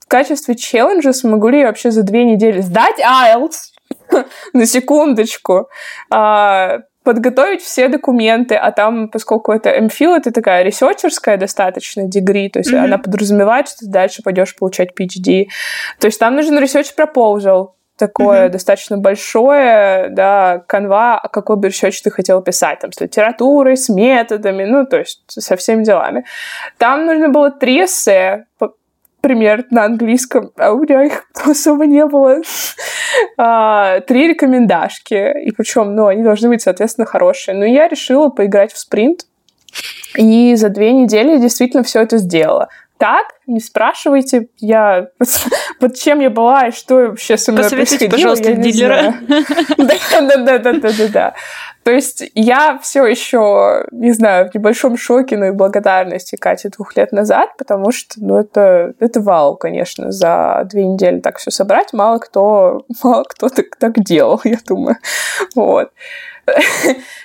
качестве 0.09 0.55
челленджа 0.55 1.13
смогу 1.13 1.47
ли 1.47 1.59
я 1.59 1.67
вообще 1.67 1.91
за 1.91 2.03
две 2.03 2.25
недели 2.25 2.59
сдать 2.59 2.99
IELTS, 2.99 4.25
на 4.53 4.65
секундочку, 4.65 5.69
а, 6.09 6.79
подготовить 7.03 7.61
все 7.61 7.87
документы, 7.87 8.55
а 8.55 8.71
там, 8.71 9.09
поскольку 9.09 9.51
это 9.51 9.69
MPhil, 9.69 10.15
это 10.15 10.31
такая 10.31 10.63
ресерчерская 10.63 11.37
достаточно 11.37 12.03
дегри, 12.07 12.49
то 12.49 12.59
есть 12.59 12.71
mm-hmm. 12.71 12.83
она 12.83 12.97
подразумевает, 12.97 13.67
что 13.67 13.79
ты 13.79 13.87
дальше 13.87 14.21
пойдешь 14.21 14.55
получать 14.55 14.89
PhD. 14.99 15.45
То 15.99 16.07
есть 16.07 16.19
там 16.19 16.35
нужен 16.35 16.57
research 16.59 16.93
proposal, 16.97 17.69
такое 17.97 18.47
mm-hmm. 18.47 18.51
достаточно 18.51 18.97
большое, 18.97 20.09
да, 20.09 20.63
канва, 20.67 21.21
какой 21.31 21.57
бы 21.57 21.69
research 21.69 22.01
ты 22.03 22.11
хотел 22.11 22.41
писать, 22.41 22.79
там, 22.79 22.91
с 22.91 23.01
литературой, 23.01 23.75
с 23.75 23.89
методами, 23.89 24.65
ну, 24.65 24.85
то 24.85 24.97
есть 24.97 25.23
со 25.27 25.55
всеми 25.55 25.83
делами. 25.83 26.25
Там 26.77 27.05
нужно 27.05 27.29
было 27.29 27.49
три 27.51 27.85
эссе 27.85 28.45
пример 29.21 29.65
на 29.71 29.85
английском, 29.85 30.51
а 30.57 30.71
у 30.71 30.79
меня 30.79 31.03
их 31.03 31.25
особо 31.45 31.85
не 31.85 32.05
было. 32.05 32.41
а, 33.37 33.99
три 34.01 34.27
рекомендашки, 34.27 35.41
и 35.45 35.51
причем, 35.51 35.95
ну, 35.95 36.07
они 36.07 36.23
должны 36.23 36.49
быть, 36.49 36.61
соответственно, 36.61 37.05
хорошие. 37.05 37.55
Но 37.55 37.65
я 37.65 37.87
решила 37.87 38.29
поиграть 38.29 38.73
в 38.73 38.77
спринт, 38.77 39.25
и 40.15 40.55
за 40.55 40.69
две 40.69 40.93
недели 40.93 41.37
действительно 41.37 41.83
все 41.83 42.01
это 42.01 42.17
сделала. 42.17 42.69
Так, 42.99 43.27
не 43.47 43.61
спрашивайте, 43.61 44.49
я 44.57 45.07
под 45.79 45.95
чем 45.95 46.19
я 46.19 46.29
была 46.29 46.67
и 46.67 46.71
что 46.71 46.95
вообще 46.95 47.37
со 47.37 47.53
мной 47.53 47.63
Посоветуйте, 47.63 48.09
происходило. 48.09 48.35
пожалуйста, 48.35 48.61
дилера. 48.61 49.15
Да-да-да-да-да. 49.77 51.33
То 51.83 51.91
есть 51.91 52.23
я 52.35 52.77
все 52.83 53.05
еще, 53.05 53.85
не 53.91 54.11
знаю, 54.11 54.51
в 54.51 54.53
небольшом 54.53 54.97
шоке, 54.97 55.37
но 55.37 55.45
и 55.45 55.51
благодарности 55.51 56.35
Кате 56.35 56.69
двух 56.69 56.97
лет 56.97 57.13
назад, 57.13 57.55
потому 57.57 57.93
что, 57.93 58.15
ну, 58.17 58.37
это, 58.37 58.93
это 58.99 59.21
вау, 59.21 59.55
конечно, 59.55 60.11
за 60.11 60.67
две 60.69 60.85
недели 60.85 61.21
так 61.21 61.37
все 61.37 61.51
собрать. 61.51 61.93
Мало 61.93 62.19
кто, 62.19 62.85
мало 63.03 63.23
кто 63.23 63.47
так, 63.47 63.77
так 63.77 64.03
делал, 64.03 64.41
я 64.43 64.57
думаю. 64.67 64.97
Вот. 65.55 65.91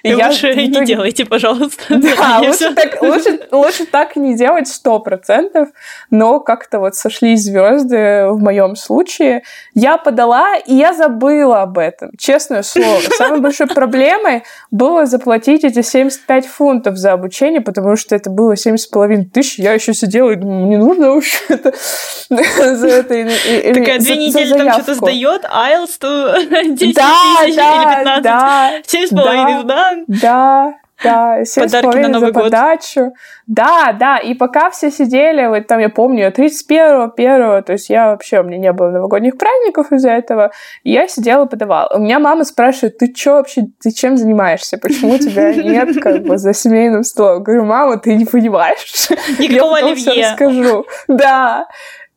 Я 0.04 0.28
лучше 0.28 0.52
итоге... 0.52 0.66
не 0.66 0.84
делайте, 0.84 1.24
пожалуйста. 1.24 1.82
Да, 1.88 2.40
лучше 2.46 2.74
так, 2.74 3.00
лучше, 3.00 3.40
лучше 3.50 3.86
так 3.86 4.16
не 4.16 4.36
делать 4.36 4.68
сто 4.68 4.98
процентов, 4.98 5.70
но 6.10 6.40
как-то 6.40 6.78
вот 6.78 6.94
сошлись 6.94 7.44
звезды 7.44 8.26
в 8.28 8.38
моем 8.38 8.76
случае. 8.76 9.44
Я 9.72 9.96
подала, 9.96 10.56
и 10.56 10.74
я 10.74 10.92
забыла 10.92 11.62
об 11.62 11.78
этом, 11.78 12.10
честное 12.18 12.62
слово. 12.62 13.00
Самой 13.16 13.40
большой 13.40 13.66
проблемой 13.66 14.42
было 14.70 15.06
заплатить 15.06 15.64
эти 15.64 15.80
75 15.80 16.46
фунтов 16.46 16.98
за 16.98 17.12
обучение, 17.12 17.62
потому 17.62 17.96
что 17.96 18.14
это 18.14 18.28
было 18.28 18.54
7,5 18.54 19.30
тысяч. 19.32 19.58
Я 19.58 19.72
еще 19.72 19.94
сидела 19.94 20.32
и 20.32 20.36
думаю, 20.36 20.66
не 20.66 20.76
нужно 20.76 21.14
вообще 21.14 21.38
это 21.48 21.72
за 22.28 22.88
это. 22.88 23.74
Такая 23.74 23.98
две 24.00 24.16
недели 24.16 24.52
там 24.52 24.72
что-то 24.74 24.94
сдает, 24.94 25.44
IELTS 25.44 26.74
10 26.74 26.94
тысяч 26.94 27.54
или 27.54 28.04
15 28.04 29.08
с 29.08 29.12
половиной 29.14 29.64
да, 29.64 29.94
Да, 30.06 30.74
да, 31.02 31.44
семь 31.44 31.64
Подарки 31.64 31.98
на 31.98 32.08
Новый 32.08 32.28
за 32.28 32.32
год. 32.32 32.44
подачу. 32.44 33.12
Да, 33.46 33.92
да, 33.98 34.18
и 34.18 34.34
пока 34.34 34.70
все 34.70 34.90
сидели, 34.90 35.46
вот 35.46 35.66
там 35.66 35.80
я 35.80 35.88
помню, 35.88 36.30
31-го, 36.30 37.12
1 37.16 37.64
то 37.64 37.72
есть 37.72 37.90
я 37.90 38.10
вообще, 38.10 38.40
у 38.40 38.44
меня 38.44 38.58
не 38.58 38.72
было 38.72 38.90
новогодних 38.90 39.36
праздников 39.36 39.92
из-за 39.92 40.10
этого, 40.10 40.52
и 40.82 40.92
я 40.92 41.08
сидела 41.08 41.44
и 41.44 41.48
подавала. 41.48 41.94
У 41.94 41.98
меня 41.98 42.18
мама 42.20 42.44
спрашивает, 42.44 42.98
ты 42.98 43.12
что 43.14 43.32
вообще, 43.32 43.62
ты 43.82 43.90
чем 43.90 44.16
занимаешься? 44.16 44.78
Почему 44.78 45.14
у 45.14 45.18
тебя 45.18 45.52
нет 45.54 46.00
как 46.00 46.22
бы 46.22 46.38
за 46.38 46.54
семейным 46.54 47.02
столом? 47.02 47.42
Говорю, 47.42 47.64
мама, 47.64 47.98
ты 47.98 48.14
не 48.14 48.24
понимаешь. 48.24 49.08
Никакого 49.38 49.76
я 49.76 49.86
оливье. 49.86 50.30
расскажу. 50.30 50.86
Да. 51.08 51.66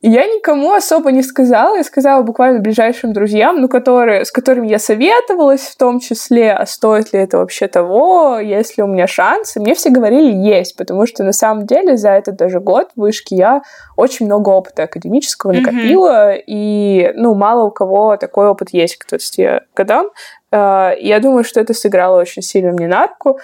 Я 0.01 0.27
никому 0.27 0.73
особо 0.73 1.11
не 1.11 1.23
сказала, 1.23 1.77
я 1.77 1.83
сказала 1.83 2.21
буквально 2.21 2.59
ближайшим 2.59 3.13
друзьям, 3.13 3.59
ну, 3.59 3.67
которые, 3.67 4.25
с 4.25 4.31
которыми 4.31 4.67
я 4.67 4.77
советовалась 4.77 5.61
в 5.61 5.75
том 5.75 5.99
числе, 5.99 6.53
а 6.53 6.67
стоит 6.67 7.13
ли 7.13 7.19
это 7.19 7.39
вообще 7.39 7.67
того, 7.67 8.37
есть 8.37 8.77
ли 8.77 8.83
у 8.83 8.87
меня 8.87 9.07
шансы. 9.07 9.59
Мне 9.59 9.73
все 9.73 9.89
говорили 9.89 10.31
есть, 10.31 10.77
потому 10.77 11.07
что 11.07 11.23
на 11.23 11.31
самом 11.31 11.65
деле 11.65 11.97
за 11.97 12.11
этот 12.11 12.35
даже 12.35 12.59
год 12.59 12.89
в 12.95 13.01
вышке 13.01 13.35
я 13.35 13.63
очень 13.95 14.27
много 14.27 14.49
опыта 14.49 14.83
академического 14.83 15.51
накопила, 15.51 16.35
mm-hmm. 16.35 16.43
и, 16.45 17.11
ну, 17.15 17.33
мало 17.33 17.63
у 17.63 17.71
кого 17.71 18.17
такой 18.17 18.47
опыт 18.47 18.69
есть 18.71 18.97
к 18.97 19.09
20 19.09 19.63
годам. 19.75 20.09
А, 20.51 20.93
я 20.99 21.19
думаю, 21.19 21.43
что 21.43 21.59
это 21.59 21.73
сыграло 21.73 22.19
очень 22.19 22.43
сильно 22.43 22.71
мне 22.71 22.87
на 22.87 23.07
руку. 23.07 23.39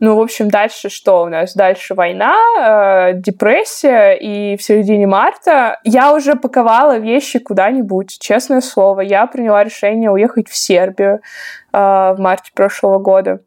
Ну, 0.00 0.16
в 0.16 0.20
общем, 0.20 0.48
дальше 0.48 0.90
что 0.90 1.22
у 1.22 1.28
нас? 1.28 1.54
Дальше 1.54 1.94
война, 1.94 2.34
э, 2.60 3.14
депрессия, 3.14 4.12
и 4.12 4.56
в 4.56 4.62
середине 4.62 5.08
марта 5.08 5.80
я 5.82 6.14
уже 6.14 6.36
паковала 6.36 6.98
вещи 6.98 7.40
куда-нибудь, 7.40 8.18
честное 8.20 8.60
слово. 8.60 9.00
Я 9.00 9.26
приняла 9.26 9.64
решение 9.64 10.10
уехать 10.10 10.48
в 10.48 10.56
Сербию 10.56 11.20
э, 11.72 11.78
в 11.78 12.16
марте 12.18 12.52
прошлого 12.54 12.98
года. 12.98 13.40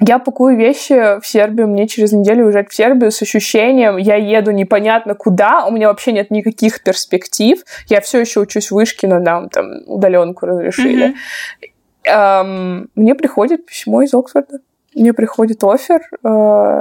Я 0.00 0.18
пакую 0.18 0.56
вещи 0.56 1.20
в 1.20 1.26
Сербию, 1.26 1.68
мне 1.68 1.88
через 1.88 2.12
неделю 2.12 2.46
уезжать 2.46 2.70
в 2.70 2.74
Сербию 2.74 3.10
с 3.10 3.22
ощущением, 3.22 3.96
я 3.96 4.16
еду 4.16 4.50
непонятно 4.50 5.14
куда, 5.14 5.64
у 5.64 5.70
меня 5.70 5.88
вообще 5.88 6.12
нет 6.12 6.30
никаких 6.30 6.82
перспектив, 6.82 7.62
я 7.88 8.02
все 8.02 8.20
еще 8.20 8.40
учусь 8.40 8.70
в 8.70 8.74
вышке, 8.74 9.06
но 9.06 9.20
нам 9.20 9.48
там 9.48 9.84
удаленку 9.86 10.44
разрешили. 10.44 11.14
Mm-hmm. 11.14 12.10
Эм, 12.12 12.90
мне 12.94 13.14
приходит 13.14 13.64
письмо 13.64 14.02
из 14.02 14.12
Оксфорда, 14.12 14.58
мне 14.96 15.12
приходит 15.12 15.62
офер 15.62 16.00
э, 16.00 16.28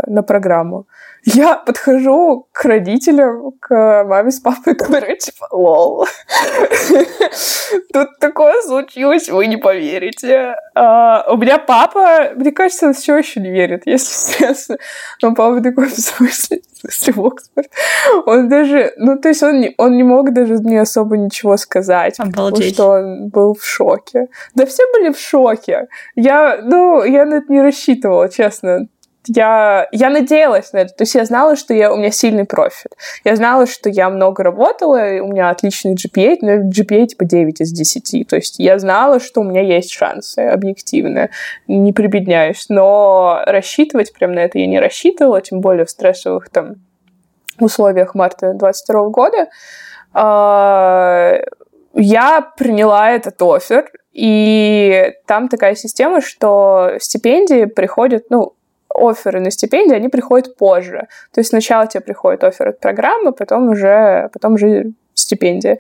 на 0.08 0.24
программу. 0.24 0.88
Я 1.26 1.56
подхожу 1.56 2.48
к 2.52 2.66
родителям, 2.66 3.52
к 3.60 4.04
маме 4.08 4.30
с 4.30 4.40
папой, 4.40 4.74
говорю, 4.80 5.18
типа, 5.18 5.48
лол. 5.52 6.06
Тут 7.92 8.20
такое 8.20 8.62
случилось, 8.62 9.30
вы 9.30 9.48
не 9.48 9.58
поверите. 9.58 10.56
А, 10.76 11.26
у 11.32 11.38
меня 11.38 11.58
папа, 11.58 12.32
мне 12.36 12.52
кажется, 12.52 12.88
он 12.88 12.94
все 12.94 13.18
еще 13.18 13.40
не 13.40 13.50
верит, 13.50 13.84
если 13.86 14.38
честно. 14.38 14.78
Но 15.22 15.34
папа 15.34 15.62
такой, 15.62 15.88
в 15.88 16.00
смысле, 16.00 16.62
в 16.74 16.78
смысле, 16.82 17.14
в 17.14 17.26
Оксфорд? 17.26 17.68
Он 18.28 18.48
даже, 18.48 18.94
ну, 18.98 19.18
то 19.18 19.30
есть 19.30 19.42
он 19.42 19.62
не, 19.62 19.74
он 19.78 19.98
не 19.98 20.04
мог 20.04 20.32
даже 20.32 20.56
мне 20.56 20.80
особо 20.80 21.18
ничего 21.18 21.58
сказать. 21.58 22.20
Обалдеть. 22.20 22.36
Потому 22.36 22.74
что 22.74 22.90
он 22.90 23.30
был 23.30 23.56
в 23.56 23.66
шоке. 23.66 24.28
Да 24.54 24.68
все 24.68 24.84
были 24.94 25.12
в 25.12 25.20
шоке. 25.20 25.88
Я, 26.16 26.60
ну, 26.62 27.04
я 27.04 27.26
на 27.26 27.36
это 27.36 27.52
не 27.52 27.62
рассчитывала, 27.62 28.05
честно 28.32 28.88
я, 29.28 29.88
я 29.92 30.10
надеялась 30.10 30.74
на 30.74 30.80
это. 30.80 30.94
То 30.94 31.04
есть 31.04 31.16
я 31.16 31.26
знала, 31.26 31.56
что 31.56 31.74
я, 31.74 31.92
у 31.92 31.98
меня 31.98 32.12
сильный 32.12 32.46
профиль. 32.46 32.92
Я 33.24 33.36
знала, 33.36 33.66
что 33.66 33.90
я 33.90 34.10
много 34.10 34.44
работала, 34.44 34.98
у 35.22 35.28
меня 35.28 35.50
отличный 35.50 35.96
GPA, 35.96 36.38
но 36.42 36.70
GPA 36.70 37.08
типа 37.08 37.26
9 37.26 37.62
из 37.62 37.72
10. 37.72 38.28
То 38.28 38.36
есть 38.36 38.60
я 38.60 38.78
знала, 38.80 39.20
что 39.20 39.42
у 39.42 39.44
меня 39.44 39.62
есть 39.62 39.92
шансы 39.92 40.40
объективно. 40.40 41.30
Не 41.68 41.94
прибедняюсь. 41.94 42.66
Но 42.70 43.42
рассчитывать 43.46 44.14
прям 44.14 44.34
на 44.34 44.40
это 44.40 44.60
я 44.60 44.68
не 44.68 44.80
рассчитывала, 44.80 45.42
тем 45.42 45.62
более 45.62 45.86
в 45.86 45.90
стрессовых 45.90 46.50
там 46.50 46.76
условиях 47.60 48.16
марта 48.16 48.54
22 48.54 49.10
года. 49.10 49.48
А, 50.14 51.40
я 51.94 52.42
приняла 52.58 53.12
этот 53.12 53.42
офер, 53.42 53.90
и 54.16 55.12
там 55.26 55.50
такая 55.50 55.76
система, 55.76 56.22
что 56.22 56.94
стипендии 57.00 57.66
приходят, 57.66 58.28
ну, 58.30 58.54
оферы 58.88 59.42
на 59.42 59.52
стипендии, 59.52 59.94
они 59.94 60.08
приходят 60.08 60.56
позже. 60.56 61.08
То 61.34 61.42
есть 61.42 61.50
сначала 61.50 61.86
тебе 61.86 62.00
приходит 62.00 62.46
офер 62.46 62.70
от 62.70 62.80
программы, 62.80 63.34
потом 63.34 63.68
уже, 63.68 64.30
потом 64.32 64.54
уже 64.54 64.94
стипендия. 65.16 65.80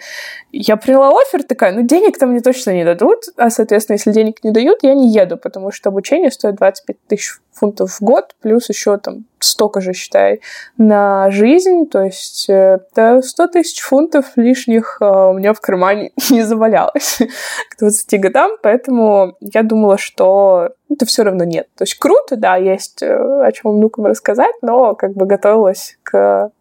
Я 0.51 0.77
приняла 0.77 1.09
офер, 1.09 1.43
такая, 1.43 1.73
ну, 1.73 1.81
денег 1.81 2.17
там 2.17 2.31
мне 2.31 2.39
точно 2.39 2.71
не 2.71 2.83
дадут, 2.83 3.25
а, 3.37 3.49
соответственно, 3.49 3.95
если 3.95 4.11
денег 4.11 4.43
не 4.43 4.51
дают, 4.51 4.79
я 4.81 4.95
не 4.95 5.11
еду, 5.11 5.37
потому 5.37 5.71
что 5.71 5.89
обучение 5.89 6.31
стоит 6.31 6.55
25 6.55 6.97
тысяч 7.07 7.39
фунтов 7.51 7.91
в 7.91 8.01
год, 8.01 8.35
плюс 8.41 8.69
еще 8.69 8.97
там 8.97 9.25
столько 9.39 9.81
же, 9.81 9.93
считай, 9.93 10.41
на 10.77 11.29
жизнь, 11.31 11.87
то 11.87 12.03
есть 12.03 12.49
э, 12.49 12.79
да, 12.95 13.21
100 13.21 13.47
тысяч 13.47 13.81
фунтов 13.81 14.25
лишних 14.35 14.97
э, 14.99 15.05
у 15.05 15.33
меня 15.33 15.53
в 15.53 15.61
кармане 15.61 16.11
не 16.29 16.41
завалялось 16.41 17.19
к 17.69 17.79
20 17.79 18.19
годам, 18.19 18.51
поэтому 18.61 19.35
я 19.39 19.63
думала, 19.63 19.97
что 19.97 20.69
это 20.89 21.05
все 21.05 21.23
равно 21.23 21.43
нет. 21.43 21.67
То 21.75 21.83
есть 21.83 21.95
круто, 21.95 22.35
да, 22.35 22.55
есть 22.55 23.01
э, 23.01 23.15
о 23.15 23.51
чем 23.51 23.73
внукам 23.73 24.05
рассказать, 24.05 24.55
но 24.61 24.95
как 24.95 25.13
бы 25.13 25.25
готовилась 25.25 25.97
к 26.03 26.51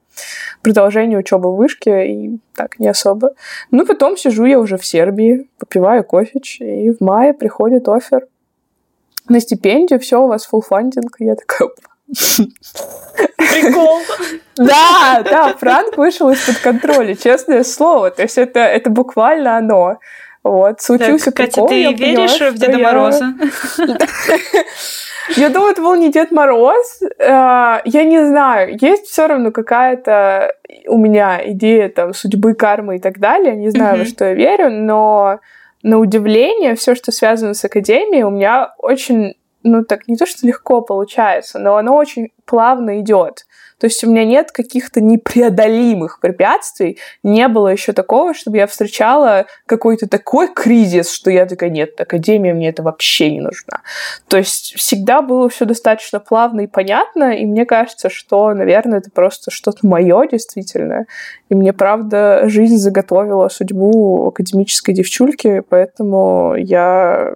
продолжению 0.63 1.21
учебы 1.21 1.53
в 1.53 1.57
вышке 1.57 2.09
и 2.09 2.39
так 2.55 2.79
не 2.79 2.89
особо. 2.89 3.31
Ну, 3.71 3.87
потом 3.87 4.17
сижу 4.17 4.45
я 4.45 4.59
уже 4.59 4.79
в 4.79 4.87
Сербии, 4.87 5.49
попиваю 5.59 6.05
кофеч, 6.05 6.61
и 6.61 6.91
в 6.91 7.01
мае 7.01 7.35
приходит 7.35 7.89
офер 7.89 8.27
на 9.29 9.41
стипендию, 9.41 10.01
все, 10.01 10.23
у 10.23 10.29
вас 10.29 10.49
full 10.51 10.61
фандинг. 10.61 11.17
И 11.21 11.25
я 11.25 11.35
такая, 11.35 11.69
Прикол. 13.37 14.01
Да, 14.57 15.23
да, 15.25 15.55
Франк 15.59 15.97
вышел 15.97 16.31
из-под 16.31 16.59
контроля, 16.59 17.15
честное 17.15 17.65
слово. 17.65 18.11
То 18.11 18.23
есть 18.23 18.39
это, 18.39 18.61
это 18.61 18.91
буквально 18.91 19.57
оно. 19.57 19.99
Вот, 20.45 20.83
случился 20.83 21.33
так, 21.33 21.47
прикол. 21.47 21.69
Катя, 21.69 21.89
ты 21.89 21.95
веришь 21.95 22.39
поняла, 22.39 22.51
в 22.51 22.55
Деда 22.55 22.79
я... 22.79 22.85
Мороза? 22.85 23.35
Я 25.37 25.49
думаю, 25.49 25.73
это 25.73 25.81
был 25.81 25.95
не 25.95 26.13
Дед 26.13 26.33
Мороз. 26.33 27.01
А, 27.19 27.81
я 27.87 28.05
не 28.05 28.27
знаю. 28.27 28.77
Есть 28.79 29.07
все 29.07 29.27
равно 29.27 29.53
какая-то 29.53 30.55
у 30.87 30.99
меня 30.99 31.41
идея 31.53 31.89
там 31.89 32.13
судьбы, 32.13 32.53
кармы 32.53 32.97
и 32.97 32.99
так 32.99 33.19
далее. 33.19 33.57
Не 33.57 33.71
знаю, 33.71 34.01
во 34.01 34.05
что 34.05 34.27
я 34.27 34.35
верю, 34.35 34.71
но 34.71 35.41
на 35.83 35.99
удивление 35.99 36.75
все, 36.75 36.95
что 36.95 37.11
связано 37.11 37.55
с 37.55 37.65
академией, 37.65 38.25
у 38.25 38.31
меня 38.31 38.75
очень 38.79 39.35
ну, 39.63 39.83
так 39.83 40.09
не 40.09 40.17
то, 40.17 40.27
что 40.27 40.47
легко 40.47 40.83
получается, 40.83 41.59
но 41.59 41.77
оно 41.77 41.97
очень 41.97 42.31
плавно 42.45 43.01
идет. 43.01 43.47
То 43.79 43.87
есть 43.87 44.03
у 44.05 44.11
меня 44.11 44.25
нет 44.25 44.51
каких-то 44.53 45.01
непреодолимых 45.01 46.21
препятствий. 46.21 46.99
Не 47.23 47.49
было 47.49 47.69
еще 47.69 47.93
такого, 47.93 48.33
чтобы 48.33 48.57
я 48.57 48.67
встречала 48.67 49.47
какой-то 49.67 50.09
такой 50.09 50.53
кризис, 50.53 51.11
что 51.11 51.31
я 51.31 51.45
такая, 51.45 51.71
нет, 51.71 52.01
академия 52.01 52.55
мне 52.55 52.69
это 52.69 52.83
вообще 52.83 53.31
не 53.31 53.41
нужна. 53.41 53.83
То 54.29 54.37
есть 54.39 54.75
всегда 54.77 55.23
было 55.23 55.49
все 55.49 55.65
достаточно 55.65 56.21
плавно 56.21 56.63
и 56.63 56.67
понятно, 56.67 57.37
и 57.37 57.45
мне 57.45 57.67
кажется, 57.67 58.09
что, 58.09 58.55
наверное, 58.55 59.01
это 59.01 59.11
просто 59.11 59.51
что-то 59.51 59.87
мое 59.87 60.27
действительно. 60.29 61.07
И 61.49 61.55
мне, 61.55 61.73
правда, 61.73 62.49
жизнь 62.49 62.77
заготовила 62.77 63.49
судьбу 63.49 64.29
академической 64.29 64.93
девчульки, 64.93 65.61
поэтому 65.69 66.55
я, 66.57 67.35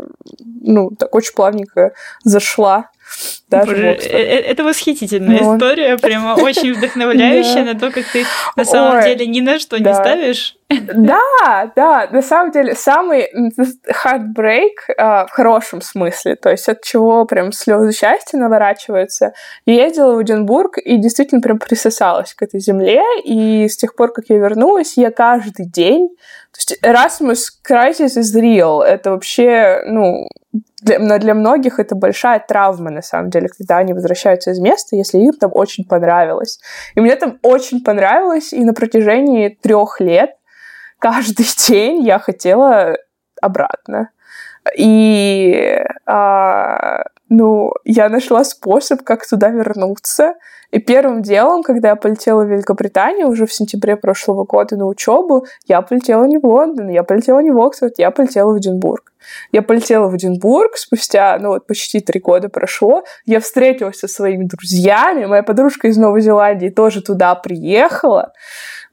ну, 0.63 0.91
так 0.91 1.15
очень 1.15 1.35
плавненько 1.35 1.93
зашла 2.25 2.91
даже 3.49 3.67
Боже, 3.67 3.87
э, 3.87 3.97
э, 3.97 4.41
это 4.41 4.65
восхитительная 4.65 5.41
ну, 5.41 5.57
история, 5.57 5.97
прямо 5.97 6.35
очень 6.35 6.73
вдохновляющая 6.77 7.65
на 7.65 7.79
то, 7.79 7.91
как 7.91 8.07
ты 8.07 8.25
на 8.57 8.65
самом 8.65 9.03
деле 9.03 9.27
ни 9.27 9.41
на 9.41 9.59
что 9.59 9.79
не 9.79 9.95
ставишь. 9.95 10.58
Да, 10.71 11.73
да, 11.75 12.09
на 12.11 12.21
самом 12.21 12.53
деле 12.53 12.75
самый 12.75 13.31
heartbreak 14.05 14.69
э, 14.89 15.27
в 15.27 15.31
хорошем 15.31 15.81
смысле, 15.81 16.37
то 16.37 16.51
есть 16.51 16.69
от 16.69 16.83
чего 16.83 17.25
прям 17.25 17.53
слезы 17.53 17.93
счастья 17.93 18.37
наворачиваются. 18.37 19.33
Я 19.65 19.87
ездила 19.87 20.15
в 20.15 20.23
Эдинбург 20.23 20.77
и 20.77 20.99
действительно 20.99 21.41
прям 21.41 21.59
присосалась 21.59 22.35
к 22.35 22.43
этой 22.43 22.61
земле, 22.61 23.03
и 23.25 23.67
с 23.67 23.79
тех 23.79 23.97
пор, 23.97 24.13
как 24.13 24.27
я 24.29 24.37
вернулась, 24.37 24.99
я 24.99 25.11
каждый 25.11 25.65
день 25.65 26.11
то 26.53 26.59
есть 26.59 26.79
Erasmus 26.83 27.49
Crisis 27.69 28.19
is 28.19 28.35
real. 28.35 28.83
Это 28.83 29.11
вообще, 29.11 29.83
ну, 29.87 30.27
для, 30.81 31.19
для 31.19 31.35
многих 31.35 31.79
это 31.79 31.95
большая 31.95 32.43
травма, 32.47 32.91
на 32.91 33.03
самом 33.03 33.31
деле, 33.31 33.49
когда 33.49 33.79
они 33.79 33.93
возвращаются 33.93 34.51
из 34.51 34.59
места, 34.59 34.97
если 34.97 35.19
им 35.19 35.33
там 35.35 35.51
очень 35.55 35.85
понравилось. 35.85 36.59
И 36.95 37.01
мне 37.01 37.15
там 37.17 37.39
очень 37.43 37.85
понравилось, 37.85 38.53
и 38.53 38.65
на 38.65 38.73
протяжении 38.73 39.49
трех 39.49 40.01
лет 40.01 40.38
каждый 40.99 41.47
день 41.69 42.03
я 42.03 42.19
хотела 42.19 42.97
обратно. 43.41 44.11
И 44.77 45.83
а, 46.07 47.05
ну, 47.29 47.73
я 47.85 48.09
нашла 48.09 48.45
способ, 48.45 49.03
как 49.03 49.27
туда 49.27 49.51
вернуться. 49.51 50.35
И 50.71 50.79
первым 50.79 51.23
делом, 51.23 51.63
когда 51.63 51.89
я 51.91 51.97
полетела 51.97 52.45
в 52.45 52.51
Великобританию 52.51 53.29
уже 53.29 53.47
в 53.47 53.53
сентябре 53.53 53.97
прошлого 53.97 54.45
года 54.45 54.77
на 54.77 54.87
учебу, 54.87 55.47
я 55.67 55.81
полетела 55.81 56.25
не 56.25 56.39
в 56.39 56.45
Лондон, 56.45 56.89
я 56.89 57.03
полетела 57.03 57.41
не 57.41 57.51
в 57.51 57.59
Оксфорд, 57.59 57.99
я 57.99 58.11
полетела 58.11 58.53
в 58.53 58.59
Эдинбург. 58.59 59.13
Я 59.53 59.63
полетела 59.63 60.09
в 60.09 60.17
Эдинбург, 60.17 60.77
спустя, 60.77 61.39
ну 61.41 61.49
вот 61.49 61.67
почти 61.67 62.01
три 62.01 62.21
года 62.21 62.49
прошло, 62.49 63.05
я 63.25 63.41
встретилась 63.41 63.99
со 63.99 64.09
своими 64.09 64.45
друзьями, 64.45 65.27
моя 65.27 65.43
подружка 65.43 65.89
из 65.89 65.97
Новой 65.97 66.21
Зеландии 66.21 66.69
тоже 66.69 67.03
туда 67.03 67.35
приехала, 67.35 68.33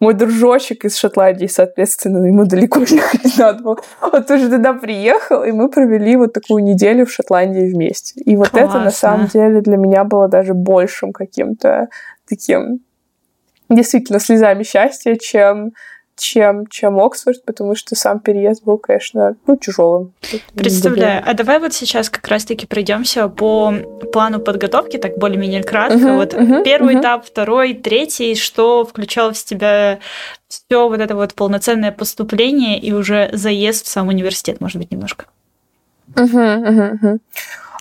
мой 0.06 0.14
дружочек 0.14 0.86
из 0.86 0.98
Шотландии, 0.98 1.48
соответственно, 1.48 2.26
ему 2.28 2.46
далеко 2.46 2.82
ехать 2.82 3.24
не 3.26 3.34
надо 3.40 3.64
было. 3.64 3.78
Он 4.02 4.24
тоже 4.24 4.50
туда 4.50 4.74
приехал, 4.74 5.44
и 5.44 5.52
мы 5.52 5.68
провели 5.68 6.16
вот 6.16 6.34
такую 6.34 6.64
неделю 6.64 7.06
в 7.06 7.12
Шотландии 7.12 7.74
вместе. 7.74 8.22
И 8.22 8.36
вот 8.36 8.50
Классно. 8.50 8.68
это, 8.68 8.80
на 8.86 8.92
самом 8.92 9.28
деле, 9.28 9.62
для 9.62 9.78
меня 9.78 10.04
было 10.04 10.28
даже 10.28 10.54
большим 10.54 11.12
каким-то 11.12 11.88
таким 12.30 12.82
действительно 13.70 14.20
слезами 14.20 14.62
счастья, 14.62 15.16
чем 15.16 15.72
чем, 16.18 16.68
чем 16.68 17.00
Оксфорд, 17.00 17.44
потому 17.46 17.76
что 17.76 17.96
сам 17.96 18.20
переезд 18.20 18.64
был, 18.64 18.78
конечно, 18.78 19.36
ну, 19.48 19.58
тяжелым. 19.58 20.14
Представляю. 20.56 21.24
А 21.26 21.34
давай 21.34 21.60
вот 21.60 21.74
сейчас 21.74 22.10
как 22.10 22.28
раз-таки 22.28 22.66
пройдемся 22.66 23.28
по 23.28 23.74
плану 24.12 24.40
подготовки, 24.40 24.98
так 24.98 25.18
более-менее 25.18 25.64
кратко. 25.64 25.98
Uh-huh, 25.98 26.16
вот 26.16 26.34
uh-huh, 26.34 26.64
первый 26.64 26.96
uh-huh. 26.96 27.02
этап, 27.02 27.26
второй, 27.26 27.74
третий, 27.74 28.36
что 28.36 28.86
включало 28.86 29.34
в 29.34 29.38
себя 29.38 30.00
все 30.48 30.90
вот 30.90 31.00
это 31.00 31.16
вот 31.16 31.34
полноценное 31.34 31.92
поступление 31.92 32.80
и 32.80 32.94
уже 32.94 33.30
заезд 33.34 33.86
в 33.86 33.90
сам 33.90 34.08
университет, 34.08 34.62
может 34.62 34.78
быть, 34.78 34.92
немножко. 34.92 35.26
Uh-huh, 36.14 36.64
uh-huh, 36.64 37.00
uh-huh. 37.02 37.20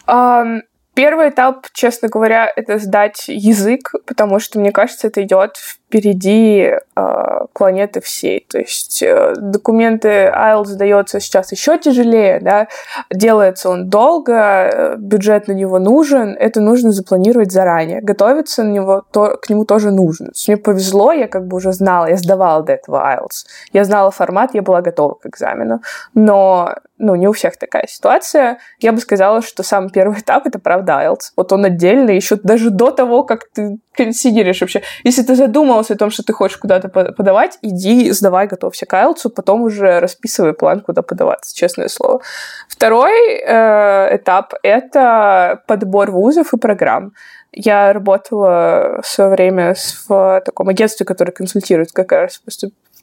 Um, 0.07 0.63
Первый 0.95 1.31
этап, 1.31 1.67
честно 1.73 2.09
говоря, 2.09 2.51
это 2.55 2.79
сдать 2.79 3.25
язык, 3.27 3.93
потому 4.07 4.39
что, 4.39 4.61
мне 4.61 4.71
кажется, 4.71 5.09
это 5.09 5.25
идет 5.25 5.57
впереди 5.95 6.73
э, 6.97 7.47
планеты 7.53 8.01
всей. 8.01 8.45
То 8.51 8.59
есть 8.59 9.01
э, 9.03 9.35
документы 9.37 10.09
IELTS 10.09 10.65
сдается 10.65 11.21
сейчас 11.21 11.53
еще 11.53 11.79
тяжелее, 11.79 12.41
да, 12.41 12.67
делается 13.13 13.71
он 13.71 13.89
долго, 13.89 14.35
э, 14.35 14.97
бюджет 14.99 15.47
на 15.47 15.53
него 15.53 15.79
нужен, 15.79 16.37
это 16.39 16.61
нужно 16.61 16.91
запланировать 16.91 17.53
заранее. 17.53 18.01
Готовиться 18.01 18.65
на 18.65 18.73
него, 18.73 19.05
то, 19.13 19.39
к 19.41 19.49
нему 19.49 19.65
тоже 19.65 19.93
нужно. 19.93 20.27
То 20.27 20.33
есть 20.35 20.49
мне 20.49 20.57
повезло, 20.57 21.13
я 21.13 21.29
как 21.29 21.47
бы 21.47 21.59
уже 21.59 21.73
знала, 21.73 22.07
я 22.07 22.17
сдавала 22.17 22.65
до 22.65 22.73
этого 22.73 22.97
IELTS. 22.97 23.47
Я 23.73 23.85
знала 23.85 24.11
формат, 24.11 24.55
я 24.55 24.63
была 24.63 24.83
готова 24.83 25.15
к 25.15 25.27
экзамену. 25.27 25.81
Но 26.15 26.75
ну, 26.99 27.15
не 27.17 27.29
у 27.29 27.33
всех 27.33 27.57
такая 27.57 27.87
ситуация. 27.87 28.59
Я 28.79 28.93
бы 28.93 28.99
сказала, 28.99 29.43
что 29.43 29.63
самый 29.63 29.91
первый 29.91 30.21
этап— 30.21 30.47
это, 30.47 30.59
правда, 30.59 31.05
IELTS. 31.05 31.33
Вот 31.37 31.53
он 31.53 31.65
отдельно, 31.65 32.11
еще 32.11 32.37
даже 32.37 32.71
до 32.71 32.91
того, 32.91 33.25
как 33.25 33.49
ты 33.53 33.79
консидеришь 33.97 34.61
вообще. 34.61 34.83
Если 35.03 35.23
ты 35.23 35.35
задумался 35.85 35.95
о 35.95 35.97
том, 35.97 36.11
что 36.11 36.23
ты 36.23 36.33
хочешь 36.33 36.59
куда-то 36.59 36.89
подавать, 36.89 37.59
иди, 37.63 38.11
сдавай, 38.11 38.47
готовься 38.47 38.87
к 38.87 38.93
IELTS, 38.95 39.31
потом 39.31 39.63
уже 39.63 40.01
расписывай 40.01 40.53
план, 40.53 40.81
куда 40.81 41.03
подаваться, 41.03 41.55
честное 41.55 41.89
слово. 41.89 42.21
Второй 42.69 43.39
э, 43.39 44.17
этап— 44.17 44.55
это 44.63 45.63
подбор 45.67 46.11
вузов 46.11 46.53
и 46.55 46.59
программ. 46.59 47.13
Я 47.53 47.93
работала 47.93 49.01
в 49.03 49.07
свое 49.07 49.31
время 49.31 49.75
в 50.09 50.43
таком 50.45 50.69
агентстве, 50.69 51.07
которое 51.07 51.33
консультирует 51.33 51.93
как 51.93 52.13
раз 52.13 52.41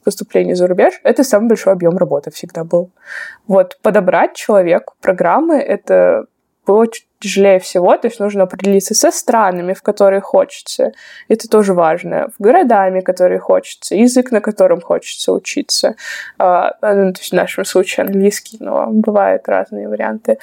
поступлений 0.04 0.54
за 0.54 0.66
рубеж, 0.66 1.00
это 1.04 1.24
самый 1.24 1.48
большой 1.48 1.72
объем 1.72 1.96
работы 1.96 2.30
всегда 2.30 2.64
был. 2.64 2.90
Вот 3.46 3.78
подобрать 3.82 4.34
человеку 4.34 4.94
программы, 5.00 5.54
это 5.54 6.24
было 6.66 6.86
тяжелее 7.20 7.58
всего, 7.58 7.96
то 7.96 8.08
есть 8.08 8.20
нужно 8.20 8.44
определиться 8.44 8.94
со 8.94 9.10
странами, 9.10 9.74
в 9.74 9.82
которые 9.82 10.20
хочется. 10.20 10.92
Это 11.28 11.48
тоже 11.48 11.72
важно. 11.72 12.30
В 12.36 12.42
городами, 12.42 13.00
которые 13.00 13.38
хочется, 13.38 13.94
язык, 13.94 14.32
на 14.32 14.40
котором 14.40 14.80
хочется 14.80 15.32
учиться. 15.32 15.94
Uh, 16.38 16.70
ну, 16.82 17.12
то 17.12 17.20
есть 17.20 17.32
в 17.32 17.36
нашем 17.36 17.64
случае 17.64 18.06
английский, 18.06 18.56
но 18.60 18.86
бывают 18.90 19.48
разные 19.48 19.88
варианты. 19.88 20.38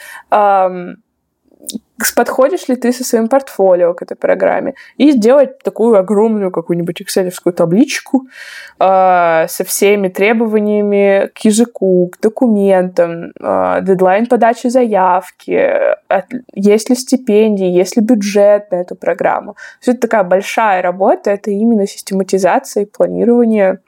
Подходишь 2.15 2.67
ли 2.67 2.75
ты 2.75 2.91
со 2.91 3.03
своим 3.03 3.27
портфолио 3.27 3.93
к 3.93 4.01
этой 4.01 4.15
программе, 4.15 4.73
и 4.97 5.11
сделать 5.11 5.59
такую 5.59 5.97
огромную 5.97 6.51
какую-нибудь 6.51 7.01
экселевскую 7.01 7.53
табличку 7.53 8.27
э, 8.79 9.45
со 9.47 9.63
всеми 9.63 10.07
требованиями 10.09 11.29
к 11.33 11.39
языку, 11.39 12.11
к 12.11 12.21
документам, 12.21 13.31
э, 13.39 13.79
дедлайн 13.81 14.27
подачи 14.27 14.67
заявки, 14.67 15.69
от, 16.07 16.25
есть 16.53 16.89
ли 16.89 16.95
стипендии, 16.95 17.67
есть 17.67 17.97
ли 17.97 18.03
бюджет 18.03 18.71
на 18.71 18.75
эту 18.75 18.95
программу. 18.95 19.55
То 19.83 19.91
это 19.91 20.01
такая 20.01 20.23
большая 20.23 20.81
работа, 20.81 21.31
это 21.31 21.51
именно 21.51 21.87
систематизация 21.87 22.83
и 22.83 22.85
планирование 22.85 23.79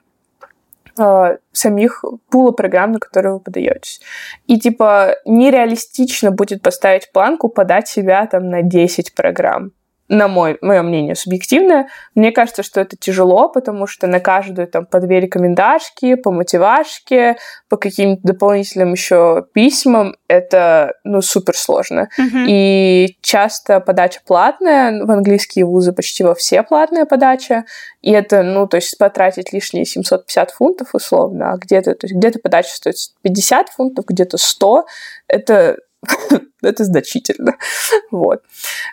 э, 0.98 1.36
самих 1.52 2.04
пула 2.30 2.52
программ, 2.52 2.92
на 2.92 2.98
которые 2.98 3.34
вы 3.34 3.40
подаетесь. 3.40 4.00
И 4.46 4.58
типа 4.58 5.16
нереалистично 5.24 6.30
будет 6.30 6.62
поставить 6.62 7.12
планку 7.12 7.48
подать 7.48 7.88
себя 7.88 8.26
там 8.26 8.48
на 8.48 8.62
10 8.62 9.14
программ 9.14 9.72
на 10.12 10.28
мой, 10.28 10.58
мое 10.60 10.82
мнение, 10.82 11.14
субъективное. 11.14 11.88
Мне 12.14 12.32
кажется, 12.32 12.62
что 12.62 12.82
это 12.82 12.98
тяжело, 12.98 13.48
потому 13.48 13.86
что 13.86 14.06
на 14.06 14.20
каждую 14.20 14.68
там 14.68 14.84
по 14.84 15.00
две 15.00 15.20
рекомендашки, 15.20 16.16
по 16.16 16.30
мотивашке, 16.30 17.38
по 17.70 17.78
каким-то 17.78 18.20
дополнительным 18.22 18.92
еще 18.92 19.46
письмам 19.54 20.14
это, 20.28 20.96
ну, 21.04 21.22
супер 21.22 21.56
сложно. 21.56 22.10
Mm-hmm. 22.20 22.44
И 22.46 23.16
часто 23.22 23.80
подача 23.80 24.20
платная, 24.26 25.02
в 25.02 25.10
английские 25.10 25.64
вузы 25.64 25.92
почти 25.92 26.24
во 26.24 26.34
все 26.34 26.62
платная 26.62 27.06
подача, 27.06 27.64
и 28.02 28.12
это, 28.12 28.42
ну, 28.42 28.66
то 28.66 28.76
есть 28.76 28.98
потратить 28.98 29.54
лишние 29.54 29.86
750 29.86 30.50
фунтов 30.50 30.94
условно, 30.94 31.52
а 31.52 31.56
где-то, 31.56 31.94
то 31.94 32.06
есть 32.06 32.14
где-то 32.14 32.38
подача 32.38 32.74
стоит 32.74 32.96
50 33.22 33.70
фунтов, 33.70 34.04
где-то 34.06 34.36
100, 34.36 34.84
это 35.28 35.78
это 36.62 36.84
значительно. 36.84 37.56
Вот. 38.10 38.42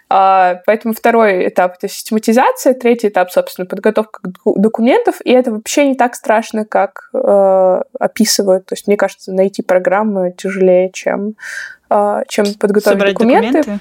А, 0.10 0.62
поэтому 0.66 0.94
второй 0.94 1.48
этап— 1.50 1.76
это 1.78 1.90
систематизация, 1.90 2.74
третий 2.74 3.10
этап, 3.10 3.32
собственно, 3.32 3.66
подготовка 3.66 4.22
документов, 4.46 5.18
и 5.24 5.32
это 5.32 5.52
вообще 5.52 5.88
не 5.88 5.96
так 5.96 6.16
страшно, 6.16 6.66
как 6.66 7.10
э, 7.14 7.82
описывают. 8.00 8.66
То 8.66 8.74
есть, 8.74 8.88
мне 8.88 8.96
кажется, 8.96 9.34
найти 9.34 9.62
программы 9.62 10.34
тяжелее, 10.38 10.90
чем, 10.92 11.36
э, 11.90 12.24
чем 12.30 12.46
подготовить 12.54 12.98
Собрать 12.98 13.14
документы. 13.14 13.60
документы. 13.60 13.80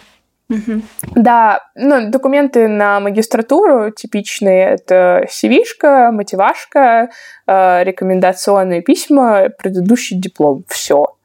Угу. 0.51 0.81
Да, 1.15 1.61
ну, 1.75 2.11
документы 2.11 2.69
на 2.69 3.01
магистратуру 3.01 3.91
типичные— 3.91 4.69
это 4.71 5.27
CV-шка, 5.31 6.11
мотивашка, 6.11 7.11
э, 7.47 7.85
рекомендационные 7.85 8.81
письма, 8.81 9.51
предыдущий 9.51 10.19
диплом. 10.19 10.65
Все. 10.69 11.18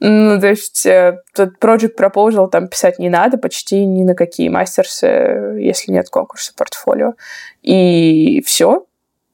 Ну, 0.00 0.40
то 0.40 0.46
есть 0.46 0.86
э, 0.86 1.18
тут 1.34 1.58
Project 1.60 1.96
Proposal 1.98 2.48
там 2.48 2.68
писать 2.68 2.98
не 2.98 3.08
надо 3.08 3.36
почти 3.36 3.84
ни 3.84 4.04
на 4.04 4.14
какие 4.14 4.48
мастерсы, 4.48 5.06
если 5.58 5.90
нет 5.90 6.08
конкурса 6.08 6.52
портфолио. 6.56 7.14
И 7.62 8.42
все. 8.46 8.86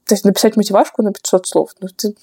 То 0.07 0.15
есть 0.15 0.25
написать 0.25 0.57
мотивашку 0.57 1.03
на 1.03 1.13
500 1.13 1.47
слов. 1.47 1.71
Ну, 1.81 1.89
ты 1.89 2.15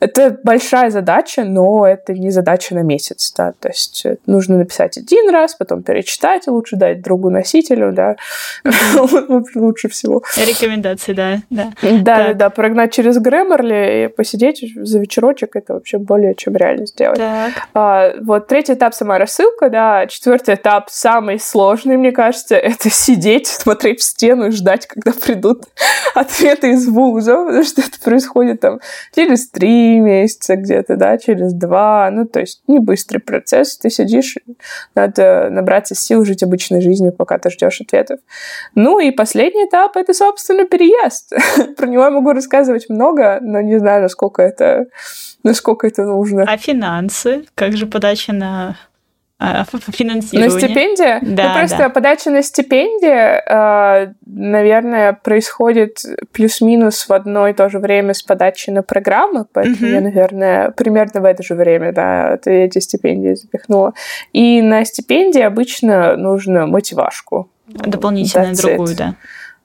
это 0.00 0.38
большая 0.42 0.90
задача, 0.90 1.44
но 1.44 1.86
это 1.86 2.12
не 2.12 2.30
задача 2.30 2.74
на 2.74 2.82
месяц, 2.82 3.32
да, 3.36 3.52
то 3.58 3.68
есть 3.68 4.04
э, 4.04 4.16
нужно 4.26 4.58
написать 4.58 4.96
один 4.98 5.30
раз, 5.30 5.54
потом 5.54 5.82
перечитать, 5.82 6.46
лучше 6.46 6.76
дать 6.76 7.02
другу 7.02 7.30
носителю, 7.30 7.92
да, 7.92 8.16
лучше 9.54 9.88
всего. 9.88 10.22
Рекомендации, 10.36 11.12
да, 11.12 11.38
да. 11.50 11.72
Да, 11.82 12.34
да, 12.34 12.50
прогнать 12.50 12.92
через 12.92 13.18
Grammarly 13.18 14.04
и 14.04 14.08
посидеть 14.08 14.64
за 14.76 14.98
вечерочек, 14.98 15.56
это 15.56 15.74
вообще 15.74 15.98
более 15.98 16.34
чем 16.34 16.56
реально 16.56 16.86
сделать. 16.86 17.20
А, 17.74 18.12
вот 18.20 18.46
третий 18.46 18.74
этап 18.74 18.94
сама 18.94 19.18
рассылка, 19.18 19.70
да, 19.70 20.06
четвертый 20.06 20.54
этап 20.54 20.88
самый 20.90 21.38
сложный, 21.38 21.96
мне 21.96 22.12
кажется, 22.12 22.56
это 22.56 22.90
сидеть, 22.90 23.46
смотреть 23.46 24.00
в 24.00 24.04
стену 24.04 24.48
и 24.48 24.50
ждать, 24.50 24.86
когда 24.86 25.12
придут 25.12 25.64
ответы 26.14 26.72
из 26.72 26.86
вуза, 26.88 27.36
потому 27.36 27.62
что 27.64 27.82
это 27.82 28.00
происходит 28.02 28.60
там 28.60 28.80
через 29.14 29.39
через 29.40 29.50
три 29.50 29.98
месяца 30.00 30.56
где-то, 30.56 30.96
да, 30.96 31.18
через 31.18 31.52
два. 31.52 32.10
Ну, 32.10 32.26
то 32.26 32.40
есть 32.40 32.62
не 32.66 32.78
быстрый 32.78 33.18
процесс. 33.18 33.78
Ты 33.78 33.90
сидишь, 33.90 34.36
надо 34.94 35.48
набраться 35.50 35.94
сил 35.94 36.24
жить 36.24 36.42
обычной 36.42 36.80
жизнью, 36.80 37.12
пока 37.12 37.38
ты 37.38 37.50
ждешь 37.50 37.80
ответов. 37.80 38.20
Ну 38.74 38.98
и 38.98 39.10
последний 39.10 39.64
этап— 39.64 39.92
это, 39.96 40.12
собственно, 40.14 40.64
переезд. 40.64 41.32
Про 41.76 41.86
него 41.86 42.04
я 42.04 42.10
могу 42.10 42.32
рассказывать 42.32 42.88
много, 42.88 43.38
но 43.40 43.60
не 43.60 43.78
знаю, 43.78 44.02
насколько 44.02 44.42
это 44.42 44.86
насколько 45.42 45.86
это 45.86 46.04
нужно. 46.04 46.44
А 46.46 46.56
финансы? 46.56 47.44
Как 47.54 47.76
же 47.76 47.86
подача 47.86 48.32
на 48.32 48.76
финансирование. 49.92 50.52
На 50.52 50.60
стипендию? 50.60 51.18
Да, 51.22 51.48
ну, 51.48 51.58
просто 51.58 51.78
да. 51.78 51.88
подача 51.88 52.30
на 52.30 52.42
стипендию, 52.42 53.40
а, 53.46 54.12
наверное, 54.26 55.14
происходит 55.14 55.98
плюс-минус 56.32 57.08
в 57.08 57.12
одно 57.12 57.48
и 57.48 57.54
то 57.54 57.70
же 57.70 57.78
время 57.78 58.12
с 58.12 58.22
подачей 58.22 58.72
на 58.72 58.82
программы, 58.82 59.46
поэтому 59.50 59.76
mm-hmm. 59.76 59.94
я, 59.94 60.00
наверное, 60.00 60.70
примерно 60.72 61.20
в 61.20 61.24
это 61.24 61.42
же 61.42 61.54
время, 61.54 61.92
да, 61.92 62.38
эти 62.44 62.78
стипендии 62.78 63.34
запихнула. 63.34 63.94
И 64.32 64.60
на 64.60 64.84
стипендии 64.84 65.40
обычно 65.40 66.16
нужно 66.16 66.66
мотивашку. 66.66 67.50
Дополнительную 67.66 68.54
другую, 68.56 68.94
it. 68.94 68.96
да. 68.96 69.14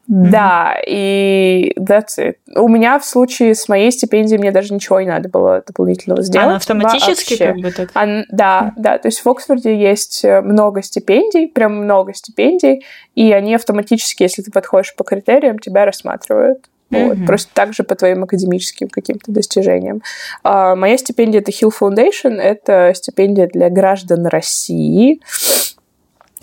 Да, 0.08 0.78
и 0.86 1.74
that's 1.80 2.18
it. 2.20 2.36
У 2.56 2.68
меня 2.68 3.00
в 3.00 3.06
случае 3.06 3.56
с 3.56 3.68
моей 3.68 3.91
стипендией 3.91 4.39
мне 4.39 4.52
даже 4.52 4.74
ничего 4.74 5.02
не 5.02 5.08
надо 5.08 5.30
было 5.30 5.63
дополнительного 5.65 6.22
сделать. 6.22 6.46
Она 6.46 6.56
автоматически 6.58 7.34
вообще. 7.34 7.46
как 7.48 7.58
бы 7.58 7.72
так? 7.72 7.89
Она, 7.94 8.24
да, 8.30 8.74
mm. 8.76 8.82
да. 8.82 8.98
То 9.00 9.08
есть 9.08 9.26
в 9.26 9.30
Оксфорде 9.30 9.76
есть 9.76 10.24
э, 10.24 10.41
много 10.41 10.84
стипендий, 10.84 11.48
прям 11.48 11.76
много 11.84 12.13
стипендий, 12.13 12.86
и 13.15 13.32
они 13.32 13.56
автоматически, 13.56 14.24
если 14.24 14.44
ты 14.44 14.52
подходишь 14.52 14.96
по 14.96 15.04
критериям, 15.04 15.58
тебя 15.58 15.86
рассматривают. 15.86 16.65
Mm-hmm. 16.91 17.08
Вот, 17.08 17.26
просто 17.26 17.50
так 17.54 17.74
же 17.74 17.84
по 17.84 17.96
твоим 17.96 18.24
академическим 18.24 18.89
каким-то 18.89 19.32
достижениям. 19.32 20.04
А, 20.44 20.76
моя 20.76 20.98
стипендия 21.00 21.41
это 21.41 21.50
Hill 21.50 21.72
Foundation, 21.80 22.39
это 22.39 22.91
стипендия 22.94 23.48
для 23.48 23.70
граждан 23.70 24.28
России. 24.28 25.20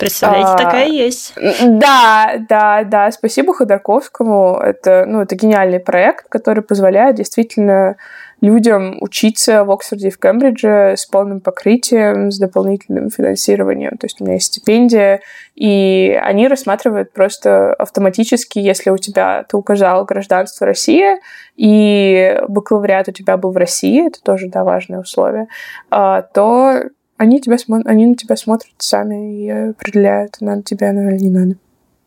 Представляете, 0.03 0.49
а, 0.51 0.57
такая 0.57 0.87
есть. 0.87 1.33
Да, 1.63 2.35
да, 2.49 2.83
да. 2.83 3.11
Спасибо 3.11 3.53
Ходорковскому. 3.53 4.59
Это, 4.63 5.05
ну, 5.07 5.21
это 5.21 5.35
гениальный 5.35 5.79
проект, 5.79 6.27
который 6.29 6.63
позволяет 6.63 7.15
действительно 7.15 7.95
людям 8.43 8.97
учиться 8.99 9.63
в 9.63 9.71
Оксфорде 9.71 10.09
и 10.09 10.11
в 10.11 10.19
Кембридже 10.19 10.95
с 10.97 11.05
полным 11.05 11.39
покрытием, 11.39 12.29
с 12.29 12.37
дополнительным 12.37 13.09
финансированием. 13.09 13.97
То 13.97 14.05
есть 14.05 14.19
у 14.19 14.25
меня 14.25 14.33
есть 14.33 14.47
стипендия, 14.47 15.21
и 15.55 16.19
они 16.21 16.49
рассматривают 16.49 17.13
просто 17.13 17.73
автоматически, 17.73 18.59
если 18.59 18.89
у 18.89 18.97
тебя, 18.97 19.45
ты 19.47 19.55
указал 19.55 20.03
гражданство 20.03 20.67
России, 20.67 21.19
и 21.55 22.37
бакалавриат 22.49 23.07
у 23.07 23.11
тебя 23.13 23.37
был 23.37 23.51
в 23.51 23.57
России, 23.57 24.07
это 24.07 24.21
тоже, 24.21 24.49
да, 24.49 24.65
важное 24.65 24.99
условие, 24.99 25.47
а, 25.89 26.21
то 26.21 26.83
они, 27.23 27.41
тебя 27.41 27.55
смо- 27.55 27.81
они 27.85 28.05
на 28.05 28.15
тебя 28.15 28.35
смотрят 28.35 28.73
сами 28.77 29.43
и 29.45 29.49
определяют, 29.49 30.37
надо 30.41 30.63
тебе 30.63 30.89
она 30.89 31.09
или 31.09 31.23
не 31.23 31.29
надо. 31.29 31.55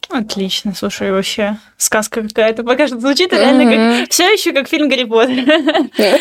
Отлично, 0.08 0.72
слушай, 0.74 1.10
вообще 1.10 1.56
сказка 1.76 2.22
какая-то 2.22 2.62
пока 2.62 2.86
что 2.86 3.00
звучит 3.00 3.32
реально 3.32 3.64
как 4.00 4.10
все 4.10 4.24
еще 4.32 4.52
как 4.52 4.68
фильм 4.68 4.88
Гарри 4.88 5.04
Поттер. 5.04 5.44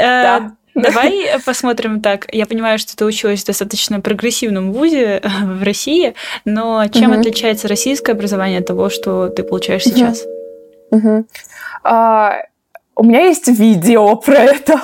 Э, 0.00 0.40
давай 0.74 1.26
посмотрим 1.44 2.00
так. 2.00 2.26
Я 2.32 2.46
понимаю, 2.46 2.78
что 2.78 2.96
ты 2.96 3.04
училась 3.04 3.42
в 3.42 3.46
достаточно 3.46 4.00
прогрессивном 4.00 4.72
вузе 4.72 5.20
в 5.42 5.62
России, 5.62 6.14
но 6.44 6.86
чем 6.88 7.10
отличается 7.12 7.68
российское 7.68 8.12
образование 8.12 8.60
от 8.60 8.66
того, 8.66 8.88
что 8.88 9.28
ты 9.28 9.42
получаешь 9.42 9.84
сейчас? 9.84 10.24
У 12.94 13.04
меня 13.04 13.26
есть 13.26 13.48
видео 13.48 14.16
про 14.16 14.34
это. 14.34 14.80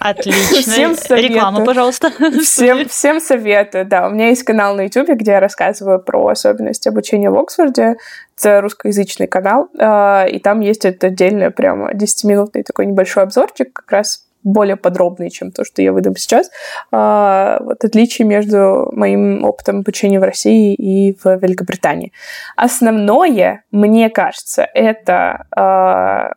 Отлично. 0.00 0.72
Всем 0.72 0.96
советую. 0.96 1.36
Реклама, 1.36 1.64
пожалуйста. 1.64 2.10
Всем, 2.42 2.88
всем 2.88 3.20
советую, 3.20 3.86
да. 3.86 4.08
У 4.08 4.10
меня 4.10 4.28
есть 4.28 4.42
канал 4.42 4.74
на 4.74 4.82
YouTube, 4.82 5.10
где 5.10 5.32
я 5.32 5.40
рассказываю 5.40 6.00
про 6.00 6.26
особенности 6.26 6.88
обучения 6.88 7.30
в 7.30 7.38
Оксфорде. 7.38 7.96
Это 8.36 8.60
русскоязычный 8.60 9.28
канал, 9.28 9.68
а, 9.78 10.26
и 10.26 10.40
там 10.40 10.60
есть 10.60 10.84
это 10.84 11.06
отдельно 11.06 11.52
прямо 11.52 11.92
10-минутный 11.92 12.64
такой 12.64 12.86
небольшой 12.86 13.22
обзорчик, 13.22 13.72
как 13.72 13.92
раз 13.92 14.26
более 14.42 14.76
подробный, 14.76 15.30
чем 15.30 15.52
то, 15.52 15.64
что 15.64 15.82
я 15.82 15.92
выдам 15.92 16.16
сейчас. 16.16 16.50
А, 16.90 17.58
вот 17.60 17.84
отличие 17.84 18.26
между 18.26 18.90
моим 18.92 19.44
опытом 19.44 19.80
обучения 19.80 20.18
в 20.18 20.24
России 20.24 20.74
и 20.74 21.16
в 21.22 21.36
Великобритании. 21.36 22.12
Основное, 22.56 23.62
мне 23.70 24.10
кажется, 24.10 24.66
это 24.74 25.46
а, 25.54 26.32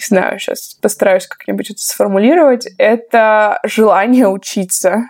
не 0.00 0.06
знаю, 0.06 0.38
сейчас 0.38 0.74
постараюсь 0.80 1.26
как-нибудь 1.26 1.70
это 1.70 1.80
сформулировать, 1.80 2.68
это 2.78 3.60
желание 3.64 4.28
учиться 4.28 5.04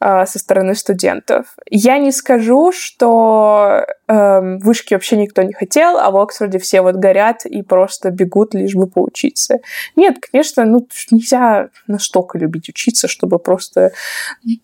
э, 0.00 0.26
со 0.26 0.38
стороны 0.38 0.74
студентов. 0.74 1.56
Я 1.68 1.98
не 1.98 2.12
скажу, 2.12 2.72
что 2.72 3.84
э, 4.06 4.40
вышки 4.58 4.94
вообще 4.94 5.16
никто 5.16 5.42
не 5.42 5.52
хотел, 5.52 5.98
а 5.98 6.10
в 6.10 6.16
Оксфорде 6.16 6.58
все 6.58 6.82
вот 6.82 6.96
горят 6.96 7.44
и 7.44 7.62
просто 7.62 8.10
бегут, 8.10 8.54
лишь 8.54 8.74
бы 8.74 8.86
поучиться. 8.86 9.58
Нет, 9.96 10.18
конечно, 10.30 10.64
ну 10.64 10.86
нельзя 11.10 11.70
настолько 11.86 12.38
любить 12.38 12.68
учиться, 12.68 13.08
чтобы 13.08 13.38
просто 13.38 13.92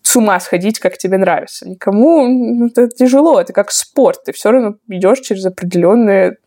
с 0.01 0.15
ума 0.15 0.39
сходить, 0.39 0.79
как 0.79 0.97
тебе 0.97 1.17
нравится. 1.17 1.67
Никому 1.67 2.27
ну, 2.27 2.67
это 2.67 2.87
тяжело, 2.87 3.41
это 3.41 3.51
как 3.51 3.71
спорт. 3.71 4.23
Ты 4.25 4.31
все 4.31 4.51
равно 4.51 4.75
идешь 4.87 5.19
через 5.19 5.45
определенные 5.45 6.37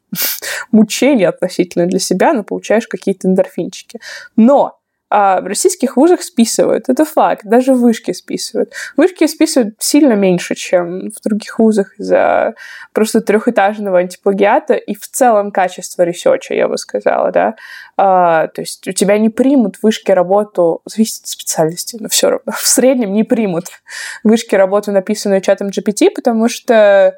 мучения 0.73 1.29
относительно 1.29 1.87
для 1.87 1.99
себя, 1.99 2.33
но 2.33 2.43
получаешь 2.45 2.87
какие-то 2.87 3.29
эндорфинчики. 3.29 4.01
Но 4.37 4.79
а 5.17 5.41
в 5.41 5.47
российских 5.47 5.97
вузах 5.97 6.23
списывают. 6.23 6.89
Это 6.89 7.05
факт. 7.05 7.45
Даже 7.45 7.73
в 7.73 7.78
Вышке 7.78 8.11
списывают. 8.11 8.73
В 8.97 9.01
Вышке 9.01 9.25
списывают 9.29 9.77
сильно 9.79 10.15
меньше, 10.15 10.57
чем 10.57 11.11
в 11.13 11.23
других 11.23 11.61
вузах 11.61 11.95
из-за 12.01 12.55
просто 12.93 13.21
трехэтажного 13.21 14.01
антиплагиата 14.01 14.75
и 14.75 14.95
в 14.95 15.07
целом 15.09 15.53
качества 15.53 16.03
research 16.03 16.44
а, 16.44 16.55
я 16.55 16.67
бы 16.67 16.77
сказала, 16.79 17.31
да. 17.31 17.55
А, 17.97 18.49
то 18.49 18.63
есть 18.63 18.89
у 18.89 18.93
тебя 18.93 19.17
не 19.19 19.29
примут 19.29 19.77
в 19.83 19.87
Вышке 19.87 20.11
работу, 20.11 20.83
зависит 20.85 21.23
от 21.23 21.29
специальности, 21.29 21.97
но 22.01 22.09
все 22.09 22.31
равно 22.31 22.51
в 22.53 22.67
среднем 22.67 23.13
не 23.13 23.23
примут 23.23 23.67
в 24.25 24.29
Вышке 24.29 24.57
работу, 24.57 24.91
написанную 24.91 25.43
чатом 25.43 25.69
GPT, 25.69 26.11
потому 26.13 26.49
что 26.49 27.15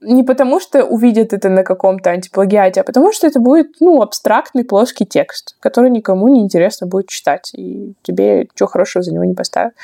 не 0.00 0.22
потому, 0.22 0.60
что 0.60 0.84
увидят 0.84 1.32
это 1.32 1.48
на 1.48 1.62
каком-то 1.62 2.10
антиплагиате, 2.10 2.80
а 2.80 2.84
потому 2.84 3.12
что 3.12 3.26
это 3.26 3.38
будет, 3.38 3.76
ну, 3.80 4.00
абстрактный 4.00 4.64
плоский 4.64 5.04
текст, 5.04 5.56
который 5.60 5.90
никому 5.90 6.28
не 6.28 6.40
интересно 6.40 6.86
будет 6.86 7.08
читать, 7.08 7.50
и 7.54 7.94
тебе 8.02 8.48
ничего 8.52 8.68
хорошего 8.68 9.02
за 9.02 9.12
него 9.12 9.24
не 9.24 9.34
поставят. 9.34 9.74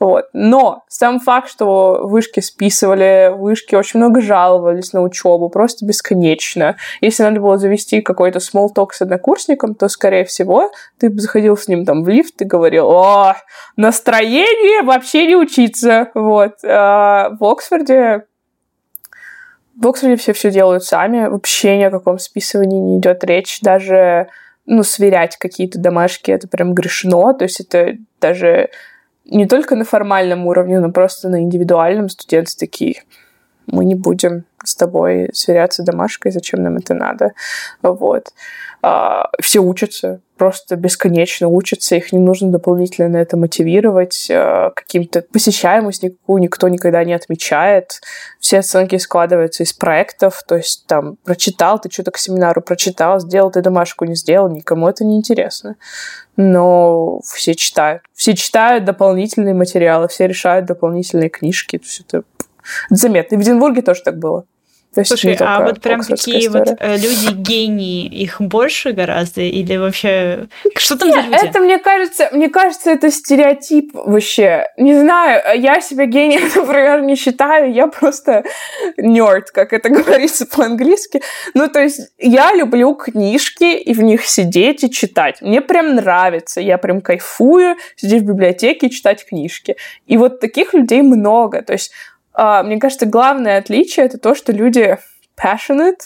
Вот. 0.00 0.26
Но 0.32 0.84
сам 0.88 1.20
факт, 1.20 1.50
что 1.50 2.00
вышки 2.06 2.40
списывали, 2.40 3.32
вышки 3.36 3.74
очень 3.74 4.00
много 4.00 4.20
жаловались 4.20 4.92
на 4.92 5.02
учебу, 5.02 5.48
просто 5.50 5.84
бесконечно. 5.84 6.76
Если 7.00 7.22
надо 7.22 7.40
было 7.40 7.58
завести 7.58 8.00
какой-то 8.00 8.38
small 8.38 8.68
talk 8.74 8.88
с 8.92 9.02
однокурсником, 9.02 9.74
то, 9.74 9.88
скорее 9.88 10.24
всего, 10.24 10.70
ты 10.98 11.12
заходил 11.18 11.56
с 11.56 11.68
ним 11.68 11.84
там 11.84 12.02
в 12.02 12.08
лифт 12.08 12.40
и 12.40 12.44
говорил, 12.44 12.90
о, 12.90 13.34
настроение 13.76 14.82
вообще 14.82 15.26
не 15.26 15.36
учиться. 15.36 16.10
Вот. 16.14 16.54
А 16.64 17.30
в 17.38 17.44
Оксфорде 17.44 18.24
в 19.76 19.86
Оксфорде 19.86 20.16
все 20.16 20.32
все 20.32 20.50
делают 20.50 20.84
сами, 20.84 21.26
вообще 21.26 21.76
ни 21.76 21.82
о 21.82 21.90
каком 21.90 22.18
списывании 22.18 22.80
не 22.80 22.98
идет 22.98 23.24
речь, 23.24 23.60
даже 23.60 24.28
ну, 24.64 24.82
сверять 24.82 25.36
какие-то 25.36 25.78
домашки, 25.78 26.30
это 26.30 26.48
прям 26.48 26.74
грешно, 26.74 27.34
то 27.34 27.44
есть 27.44 27.60
это 27.60 27.96
даже 28.20 28.70
не 29.24 29.46
только 29.46 29.76
на 29.76 29.84
формальном 29.84 30.46
уровне, 30.46 30.80
но 30.80 30.90
просто 30.90 31.28
на 31.28 31.42
индивидуальном 31.42 32.08
студенты 32.08 32.52
такие, 32.58 33.02
мы 33.66 33.84
не 33.84 33.94
будем 33.94 34.44
с 34.64 34.74
тобой 34.74 35.30
сверяться 35.32 35.82
домашкой, 35.82 36.32
зачем 36.32 36.62
нам 36.62 36.76
это 36.76 36.94
надо, 36.94 37.32
вот. 37.82 38.32
А, 38.82 39.30
все 39.40 39.60
учатся, 39.60 40.20
просто 40.36 40.76
бесконечно 40.76 41.48
учатся, 41.48 41.96
их 41.96 42.12
не 42.12 42.18
нужно 42.18 42.50
дополнительно 42.50 43.08
на 43.08 43.16
это 43.16 43.36
мотивировать, 43.36 44.28
а, 44.30 44.70
каким-то 44.70 45.22
посещаемость 45.22 46.02
никакую 46.02 46.42
никто 46.42 46.68
никогда 46.68 47.02
не 47.04 47.14
отмечает, 47.14 48.00
все 48.38 48.58
оценки 48.58 48.96
складываются 48.96 49.62
из 49.62 49.72
проектов, 49.72 50.42
то 50.46 50.56
есть 50.56 50.86
там 50.86 51.16
прочитал, 51.24 51.80
ты 51.80 51.90
что-то 51.90 52.10
к 52.10 52.18
семинару 52.18 52.60
прочитал, 52.60 53.18
сделал 53.20 53.50
ты 53.50 53.60
домашку, 53.60 54.04
не 54.04 54.14
сделал, 54.14 54.48
никому 54.48 54.88
это 54.88 55.04
не 55.04 55.16
интересно. 55.16 55.76
Но 56.36 57.20
все 57.24 57.54
читают. 57.54 58.02
Все 58.12 58.34
читают 58.34 58.84
дополнительные 58.84 59.54
материалы, 59.54 60.06
все 60.08 60.28
решают 60.28 60.66
дополнительные 60.66 61.30
книжки, 61.30 61.78
то 61.78 61.84
есть 61.84 62.04
это 62.06 62.22
заметно. 62.90 63.36
И 63.36 63.38
в 63.38 63.42
Эдинбурге 63.42 63.82
тоже 63.82 64.02
так 64.02 64.18
было. 64.18 64.44
То 64.96 65.00
есть 65.00 65.10
Слушай, 65.10 65.36
а 65.40 65.60
вот 65.60 65.82
прям 65.82 66.00
такие 66.00 66.46
история. 66.46 66.70
вот 66.70 66.78
э, 66.80 66.96
люди 66.96 67.34
гении, 67.34 68.06
их 68.06 68.40
больше 68.40 68.92
гораздо 68.92 69.42
или 69.42 69.76
вообще 69.76 70.48
что 70.74 70.96
там 70.96 71.10
Нет, 71.10 71.16
за 71.16 71.30
люди? 71.30 71.44
Это 71.44 71.58
мне 71.60 71.78
кажется, 71.78 72.28
мне 72.32 72.48
кажется, 72.48 72.92
это 72.92 73.10
стереотип 73.10 73.90
вообще. 73.92 74.64
Не 74.78 74.98
знаю, 74.98 75.60
я 75.60 75.82
себя 75.82 76.06
гением, 76.06 76.44
например, 76.56 77.02
не 77.02 77.14
считаю, 77.14 77.74
я 77.74 77.88
просто 77.88 78.44
нерд, 78.96 79.50
как 79.50 79.74
это 79.74 79.88
говорится 79.90 80.46
по-английски. 80.46 81.20
Ну, 81.52 81.68
то 81.68 81.80
есть 81.82 82.00
я 82.16 82.54
люблю 82.54 82.94
книжки 82.94 83.76
и 83.76 83.92
в 83.92 84.02
них 84.02 84.24
сидеть 84.24 84.82
и 84.82 84.90
читать. 84.90 85.42
Мне 85.42 85.60
прям 85.60 85.96
нравится, 85.96 86.62
я 86.62 86.78
прям 86.78 87.02
кайфую 87.02 87.76
сидеть 87.96 88.22
в 88.22 88.28
библиотеке 88.28 88.86
и 88.86 88.90
читать 88.90 89.26
книжки. 89.26 89.76
И 90.06 90.16
вот 90.16 90.40
таких 90.40 90.72
людей 90.72 91.02
много. 91.02 91.60
То 91.60 91.74
есть 91.74 91.92
мне 92.36 92.78
кажется, 92.78 93.06
главное 93.06 93.58
отличие 93.58 94.06
это 94.06 94.18
то, 94.18 94.34
что 94.34 94.52
люди 94.52 94.98
passionate, 95.40 96.00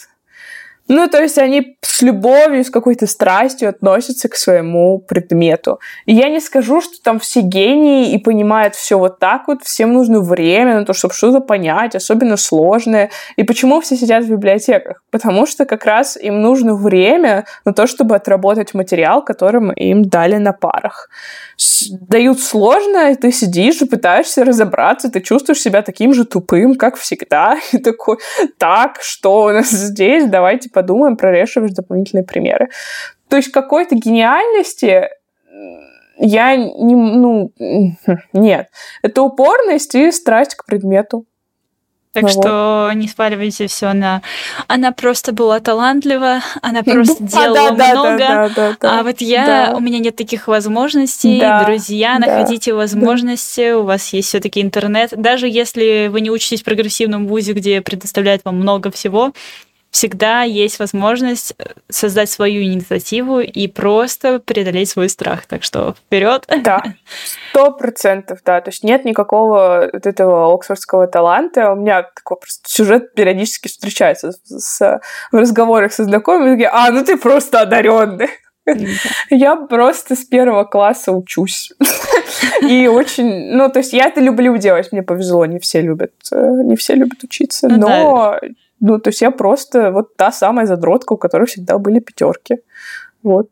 ну, 0.87 1.07
то 1.07 1.21
есть 1.21 1.37
они 1.37 1.77
с 1.81 2.01
любовью, 2.01 2.65
с 2.65 2.69
какой-то 2.69 3.07
страстью 3.07 3.69
относятся 3.69 4.27
к 4.27 4.35
своему 4.35 4.99
предмету. 4.99 5.79
И 6.05 6.13
я 6.13 6.29
не 6.29 6.39
скажу, 6.39 6.81
что 6.81 7.01
там 7.01 7.19
все 7.19 7.41
гении 7.41 8.13
и 8.13 8.17
понимают 8.17 8.75
все 8.75 8.97
вот 8.97 9.19
так 9.19 9.47
вот. 9.47 9.63
Всем 9.63 9.93
нужно 9.93 10.19
время 10.19 10.79
на 10.79 10.85
то, 10.85 10.93
чтобы 10.93 11.13
что-то 11.13 11.39
понять, 11.39 11.95
особенно 11.95 12.37
сложное. 12.37 13.09
И 13.35 13.43
почему 13.43 13.79
все 13.81 13.95
сидят 13.95 14.25
в 14.25 14.29
библиотеках? 14.29 15.03
Потому 15.11 15.45
что 15.45 15.65
как 15.65 15.85
раз 15.85 16.17
им 16.17 16.41
нужно 16.41 16.75
время 16.75 17.45
на 17.63 17.73
то, 17.73 17.87
чтобы 17.87 18.15
отработать 18.15 18.73
материал, 18.73 19.23
которым 19.23 19.71
им 19.71 20.03
дали 20.03 20.37
на 20.37 20.53
парах. 20.53 21.09
Дают 21.91 22.39
сложно, 22.39 23.11
и 23.11 23.15
ты 23.15 23.31
сидишь 23.31 23.81
и 23.81 23.85
пытаешься 23.85 24.43
разобраться, 24.43 25.11
ты 25.11 25.21
чувствуешь 25.21 25.61
себя 25.61 25.83
таким 25.83 26.13
же 26.13 26.25
тупым, 26.25 26.75
как 26.75 26.95
всегда. 26.95 27.57
И 27.71 27.77
такой, 27.77 28.17
так, 28.57 28.97
что 29.01 29.43
у 29.43 29.51
нас 29.51 29.69
здесь? 29.69 30.25
Давайте 30.25 30.69
подумаем, 30.71 31.17
прорешиваешь 31.17 31.73
дополнительные 31.73 32.23
примеры. 32.23 32.69
То 33.27 33.37
есть 33.37 33.51
какой-то 33.51 33.95
гениальности 33.95 35.09
я 36.17 36.55
не, 36.55 36.95
ну, 36.95 37.51
нет. 38.33 38.69
Это 39.01 39.21
упорность 39.23 39.95
и 39.95 40.11
страсть 40.11 40.55
к 40.55 40.65
предмету. 40.65 41.25
Так 42.13 42.23
ну, 42.23 42.29
что 42.29 42.87
вот. 42.89 42.95
не 42.95 43.07
спаливайте 43.07 43.67
все 43.67 43.93
на 43.93 44.21
она 44.67 44.91
просто 44.91 45.31
была 45.31 45.61
талантлива, 45.61 46.41
она 46.61 46.83
просто 46.83 47.23
делала 47.23 47.71
да, 47.71 47.93
много. 47.93 48.17
Да, 48.17 48.49
да, 48.49 48.77
да, 48.81 48.99
а 48.99 49.03
вот 49.03 49.21
я, 49.21 49.73
у 49.77 49.79
меня 49.79 49.99
нет 49.99 50.17
таких 50.17 50.49
возможностей. 50.49 51.41
Друзья, 51.65 52.19
находите 52.19 52.73
возможности, 52.73 53.71
у 53.71 53.83
вас 53.83 54.11
есть 54.11 54.27
все-таки 54.27 54.61
интернет. 54.61 55.13
Даже 55.15 55.47
если 55.47 56.07
вы 56.07 56.19
не 56.19 56.29
учитесь 56.29 56.61
в 56.61 56.65
прогрессивном 56.65 57.27
вузе, 57.27 57.53
где 57.53 57.79
предоставляют 57.79 58.43
вам 58.43 58.57
много 58.57 58.91
всего, 58.91 59.31
всегда 59.91 60.43
есть 60.43 60.79
возможность 60.79 61.53
э, 61.57 61.65
создать 61.89 62.29
свою 62.29 62.63
инициативу 62.63 63.41
и 63.41 63.67
просто 63.67 64.39
преодолеть 64.39 64.89
свой 64.89 65.09
страх. 65.09 65.45
Так 65.45 65.63
что 65.63 65.93
вперед. 65.93 66.45
Да, 66.63 66.81
сто 67.51 67.71
процентов, 67.71 68.39
да. 68.45 68.61
То 68.61 68.69
есть 68.69 68.83
нет 68.83 69.05
никакого 69.05 69.89
вот 69.91 70.07
этого 70.07 70.53
оксфордского 70.53 71.07
таланта. 71.07 71.73
У 71.73 71.75
меня 71.75 72.03
такой 72.03 72.37
просто 72.37 72.67
сюжет 72.67 73.13
периодически 73.13 73.67
встречается 73.67 74.31
с, 74.45 75.01
в 75.31 75.35
разговорах 75.35 75.91
со 75.91 76.05
знакомыми. 76.05 76.51
Такие, 76.51 76.69
а, 76.69 76.89
ну 76.91 77.03
ты 77.03 77.17
просто 77.17 77.61
одаренный. 77.61 78.29
Я 79.29 79.55
просто 79.55 80.15
с 80.15 80.23
первого 80.23 80.63
класса 80.63 81.11
учусь. 81.11 81.73
И 82.61 82.87
очень, 82.87 83.51
ну, 83.51 83.69
то 83.69 83.79
есть 83.79 83.93
я 83.93 84.05
это 84.05 84.21
люблю 84.21 84.55
делать, 84.57 84.91
мне 84.91 85.03
повезло, 85.03 85.45
не 85.45 85.59
все 85.59 85.81
любят, 85.81 86.11
э, 86.31 86.61
не 86.63 86.75
все 86.75 86.95
любят 86.95 87.23
учиться, 87.23 87.67
ну 87.67 87.77
но, 87.77 88.39
ну, 88.81 88.99
то 88.99 89.09
есть 89.09 89.21
я 89.21 89.31
просто 89.31 89.91
вот 89.91 90.15
та 90.17 90.31
самая 90.31 90.65
задротка, 90.65 91.13
у 91.13 91.17
которой 91.17 91.45
всегда 91.45 91.77
были 91.77 91.99
пятерки. 91.99 92.57
Вот. 93.23 93.47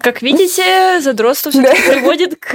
Как 0.00 0.20
видите, 0.20 1.00
задротство 1.00 1.50
все-таки 1.50 1.90
приводит 1.90 2.36
к... 2.36 2.52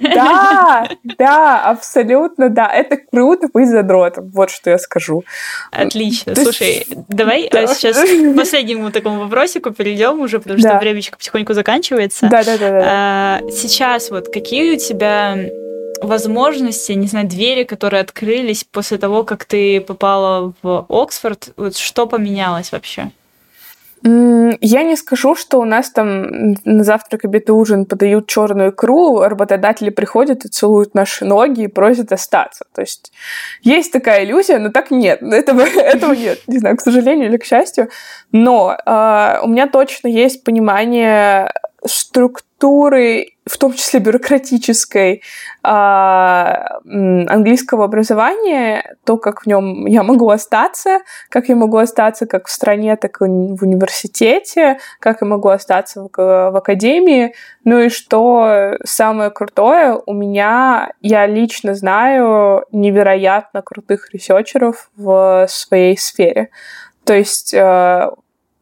Да, 0.00 0.88
да, 1.18 1.60
абсолютно, 1.64 2.50
да. 2.50 2.70
Это 2.70 2.98
круто 2.98 3.48
быть 3.52 3.68
задротом, 3.68 4.30
вот 4.32 4.50
что 4.50 4.70
я 4.70 4.78
скажу. 4.78 5.24
Отлично. 5.72 6.36
Слушай, 6.36 6.86
давай 7.08 7.48
а 7.48 7.66
сейчас 7.66 7.96
к 7.96 8.36
последнему 8.36 8.92
такому 8.92 9.20
вопросику 9.20 9.72
перейдем 9.72 10.20
уже, 10.20 10.38
потому 10.38 10.58
что 10.58 10.78
времечко 10.78 11.16
потихоньку 11.16 11.54
заканчивается. 11.54 12.28
Да, 12.28 12.44
да, 12.44 12.58
да. 12.58 12.82
А, 12.84 13.40
сейчас 13.50 14.10
вот 14.10 14.28
какие 14.28 14.76
у 14.76 14.78
тебя 14.78 15.36
возможности, 16.02 16.92
не 16.92 17.06
знаю, 17.06 17.28
двери, 17.28 17.64
которые 17.64 18.00
открылись 18.00 18.64
после 18.64 18.98
того, 18.98 19.24
как 19.24 19.44
ты 19.44 19.80
попала 19.80 20.52
в 20.62 20.86
Оксфорд, 20.88 21.50
вот 21.56 21.76
что 21.76 22.06
поменялось 22.06 22.72
вообще? 22.72 23.10
Я 24.02 24.82
не 24.82 24.94
скажу, 24.94 25.34
что 25.34 25.58
у 25.58 25.64
нас 25.64 25.90
там 25.90 26.52
на 26.64 26.84
завтрак, 26.84 27.24
обед 27.24 27.48
и 27.48 27.52
ужин 27.52 27.86
подают 27.86 28.28
черную 28.28 28.70
икру, 28.70 29.20
работодатели 29.20 29.90
приходят 29.90 30.44
и 30.44 30.48
целуют 30.48 30.94
наши 30.94 31.24
ноги 31.24 31.62
и 31.62 31.66
просят 31.66 32.12
остаться. 32.12 32.66
То 32.74 32.82
есть 32.82 33.10
есть 33.62 33.92
такая 33.92 34.24
иллюзия, 34.24 34.58
но 34.58 34.70
так 34.70 34.90
нет. 34.90 35.22
Этого, 35.22 35.62
этого 35.62 36.12
нет. 36.12 36.40
Не 36.46 36.58
знаю, 36.58 36.76
к 36.76 36.82
сожалению 36.82 37.28
или 37.28 37.36
к 37.36 37.44
счастью. 37.44 37.88
Но 38.32 38.76
э, 38.76 39.40
у 39.42 39.48
меня 39.48 39.66
точно 39.66 40.08
есть 40.08 40.44
понимание 40.44 41.50
структуры, 41.84 43.35
в 43.48 43.58
том 43.58 43.72
числе 43.74 44.00
бюрократической, 44.00 45.22
а, 45.62 46.80
английского 46.84 47.84
образования, 47.84 48.96
то, 49.04 49.18
как 49.18 49.42
в 49.42 49.46
нем 49.46 49.86
я 49.86 50.02
могу 50.02 50.28
остаться, 50.30 51.00
как 51.28 51.48
я 51.48 51.54
могу 51.54 51.76
остаться 51.76 52.26
как 52.26 52.48
в 52.48 52.50
стране, 52.50 52.96
так 52.96 53.20
и 53.20 53.24
в 53.24 53.62
университете, 53.62 54.78
как 54.98 55.20
я 55.20 55.28
могу 55.28 55.48
остаться 55.48 56.08
в, 56.12 56.56
академии. 56.56 57.34
Ну 57.64 57.78
и 57.80 57.88
что 57.88 58.76
самое 58.84 59.30
крутое, 59.30 60.00
у 60.06 60.12
меня, 60.12 60.90
я 61.00 61.26
лично 61.26 61.74
знаю 61.74 62.64
невероятно 62.72 63.62
крутых 63.62 64.12
ресерчеров 64.12 64.90
в 64.96 65.46
своей 65.48 65.96
сфере. 65.96 66.50
То 67.04 67.14
есть 67.14 67.54
э, 67.54 68.10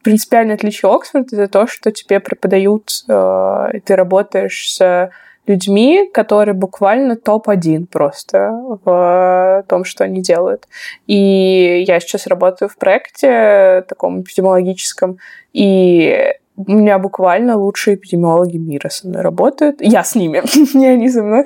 принципиальное 0.04 0.54
отличие 0.54 0.92
Оксфорда 0.92 1.34
это 1.34 1.48
то, 1.48 1.66
что 1.66 1.90
тебе 1.90 2.20
преподают, 2.20 2.90
э, 3.08 3.80
ты 3.84 3.96
работаешь 3.96 4.70
с 4.72 5.10
людьми, 5.46 6.08
которые 6.12 6.54
буквально 6.54 7.16
топ-1 7.16 7.86
просто 7.86 8.50
в 8.84 9.64
том, 9.68 9.84
что 9.84 10.04
они 10.04 10.22
делают. 10.22 10.68
И 11.06 11.84
я 11.86 12.00
сейчас 12.00 12.26
работаю 12.26 12.68
в 12.68 12.76
проекте 12.76 13.84
таком 13.88 14.22
эпидемиологическом, 14.22 15.18
и 15.52 16.34
у 16.56 16.72
меня 16.72 16.98
буквально 16.98 17.56
лучшие 17.56 17.96
эпидемиологи 17.96 18.58
мира 18.58 18.88
со 18.88 19.08
мной 19.08 19.22
работают. 19.22 19.80
Я 19.80 20.04
с 20.04 20.14
ними, 20.14 20.42
не 20.76 20.86
они 20.86 21.08
со 21.08 21.22
мной. 21.22 21.44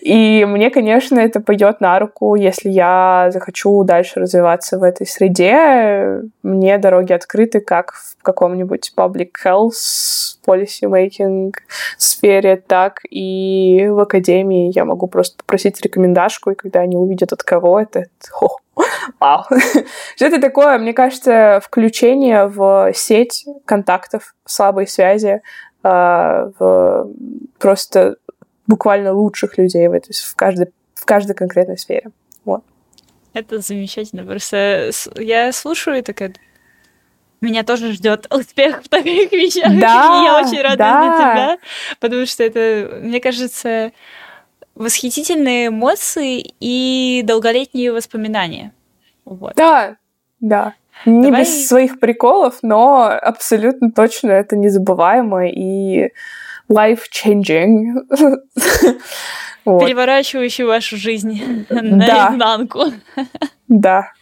И 0.00 0.46
мне, 0.46 0.70
конечно, 0.70 1.18
это 1.18 1.40
пойдет 1.40 1.80
на 1.80 1.98
руку, 1.98 2.34
если 2.36 2.70
я 2.70 3.28
захочу 3.32 3.84
дальше 3.84 4.20
развиваться 4.20 4.78
в 4.78 4.82
этой 4.82 5.06
среде. 5.06 6.22
Мне 6.42 6.78
дороги 6.78 7.12
открыты 7.12 7.60
как 7.60 7.92
в 7.92 8.22
каком-нибудь 8.22 8.92
public 8.96 9.30
health, 9.44 9.72
policy 10.46 10.88
making 10.88 11.52
сфере, 11.98 12.56
так 12.56 13.00
и 13.10 13.86
в 13.90 14.00
академии. 14.00 14.72
Я 14.74 14.86
могу 14.86 15.06
просто 15.06 15.36
попросить 15.36 15.80
рекомендашку, 15.82 16.50
и 16.50 16.54
когда 16.54 16.80
они 16.80 16.96
увидят 16.96 17.32
от 17.32 17.42
кого 17.42 17.80
это, 17.80 18.00
это 18.00 18.10
Вау. 19.20 19.44
Что 20.16 20.26
это 20.26 20.40
такое? 20.40 20.78
Мне 20.78 20.92
кажется, 20.92 21.60
включение 21.64 22.46
в 22.46 22.92
сеть 22.94 23.46
контактов, 23.64 24.34
слабой 24.44 24.86
связи, 24.86 25.42
а, 25.82 26.50
в 26.58 27.08
просто 27.58 28.16
буквально 28.66 29.12
лучших 29.12 29.58
людей 29.58 29.86
в, 29.88 29.92
этой, 29.92 30.12
в, 30.12 30.34
каждой, 30.34 30.72
в 30.94 31.04
каждой 31.04 31.34
конкретной 31.34 31.78
сфере. 31.78 32.10
Вот. 32.44 32.62
Это 33.32 33.60
замечательно. 33.60 34.24
Просто 34.24 34.90
я 35.16 35.52
слушаю 35.52 35.98
и 35.98 36.02
такая, 36.02 36.34
меня 37.40 37.62
тоже 37.62 37.92
ждет 37.92 38.26
успех 38.32 38.82
в 38.82 38.88
таких 38.88 39.30
вещах. 39.32 39.78
Да, 39.78 40.22
я 40.24 40.40
очень 40.40 40.60
рада 40.60 40.76
да. 40.76 41.02
за 41.02 41.16
тебя, 41.16 41.58
потому 42.00 42.26
что 42.26 42.42
это, 42.42 42.98
мне 43.00 43.20
кажется, 43.20 43.92
восхитительные 44.76 45.68
эмоции 45.68 46.54
и 46.60 47.22
долголетние 47.24 47.92
воспоминания. 47.92 48.72
Вот. 49.24 49.54
Да, 49.56 49.96
да. 50.40 50.74
Не 51.04 51.24
Давай... 51.24 51.40
без 51.42 51.66
своих 51.66 51.98
приколов, 51.98 52.58
но 52.62 53.04
абсолютно 53.04 53.90
точно 53.90 54.30
это 54.30 54.56
незабываемо 54.56 55.48
и 55.48 56.10
life-changing. 56.70 58.06
Переворачивающий 59.64 60.64
вашу 60.64 60.96
жизнь 60.96 61.66
наизнанку. 61.70 62.84
Да. 63.68 64.12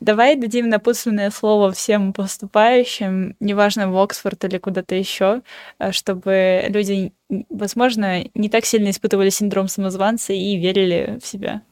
Давай 0.00 0.36
дадим 0.36 0.68
напутственное 0.68 1.30
слово 1.30 1.72
всем 1.72 2.12
поступающим, 2.12 3.36
неважно 3.40 3.90
в 3.90 3.98
Оксфорд 3.98 4.44
или 4.44 4.58
куда-то 4.58 4.94
еще, 4.94 5.42
э, 5.78 5.92
чтобы 5.92 6.64
люди, 6.68 7.12
возможно, 7.48 8.24
не 8.34 8.48
так 8.48 8.64
сильно 8.64 8.90
испытывали 8.90 9.30
синдром 9.30 9.68
самозванца 9.68 10.32
и 10.32 10.56
верили 10.56 11.18
в 11.20 11.26
себя. 11.26 11.62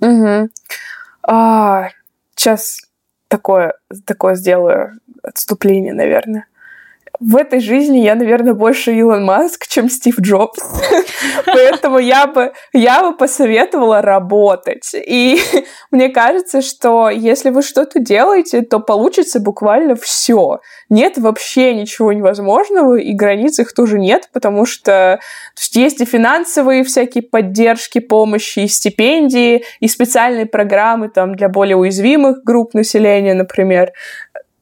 Угу. 0.00 0.48
А, 1.22 1.88
сейчас 2.34 2.78
такое, 3.28 3.74
такое 4.04 4.36
сделаю 4.36 5.00
отступление, 5.22 5.92
наверное 5.92 6.46
в 7.18 7.36
этой 7.36 7.60
жизни 7.60 7.98
я, 7.98 8.14
наверное, 8.14 8.54
больше 8.54 8.92
Илон 8.92 9.24
Маск, 9.24 9.66
чем 9.68 9.88
Стив 9.88 10.20
Джобс. 10.20 10.58
Поэтому 11.46 11.98
я 11.98 12.26
бы, 12.26 12.52
я 12.72 13.02
бы 13.02 13.16
посоветовала 13.16 14.02
работать. 14.02 14.94
И 14.94 15.40
мне 15.90 16.08
кажется, 16.08 16.62
что 16.62 17.08
если 17.08 17.50
вы 17.50 17.62
что-то 17.62 18.00
делаете, 18.00 18.62
то 18.62 18.80
получится 18.80 19.40
буквально 19.40 19.96
все. 19.96 20.60
Нет 20.88 21.18
вообще 21.18 21.74
ничего 21.74 22.12
невозможного, 22.12 22.96
и 22.96 23.12
границ 23.12 23.58
их 23.58 23.72
тоже 23.72 23.98
нет, 23.98 24.28
потому 24.32 24.66
что 24.66 25.18
есть, 25.56 25.76
есть 25.76 26.00
и 26.00 26.04
финансовые 26.04 26.84
всякие 26.84 27.22
поддержки, 27.22 27.98
помощи, 27.98 28.60
и 28.60 28.68
стипендии, 28.68 29.64
и 29.80 29.88
специальные 29.88 30.46
программы 30.46 31.08
там, 31.08 31.34
для 31.34 31.48
более 31.48 31.76
уязвимых 31.76 32.42
групп 32.44 32.74
населения, 32.74 33.34
например. 33.34 33.92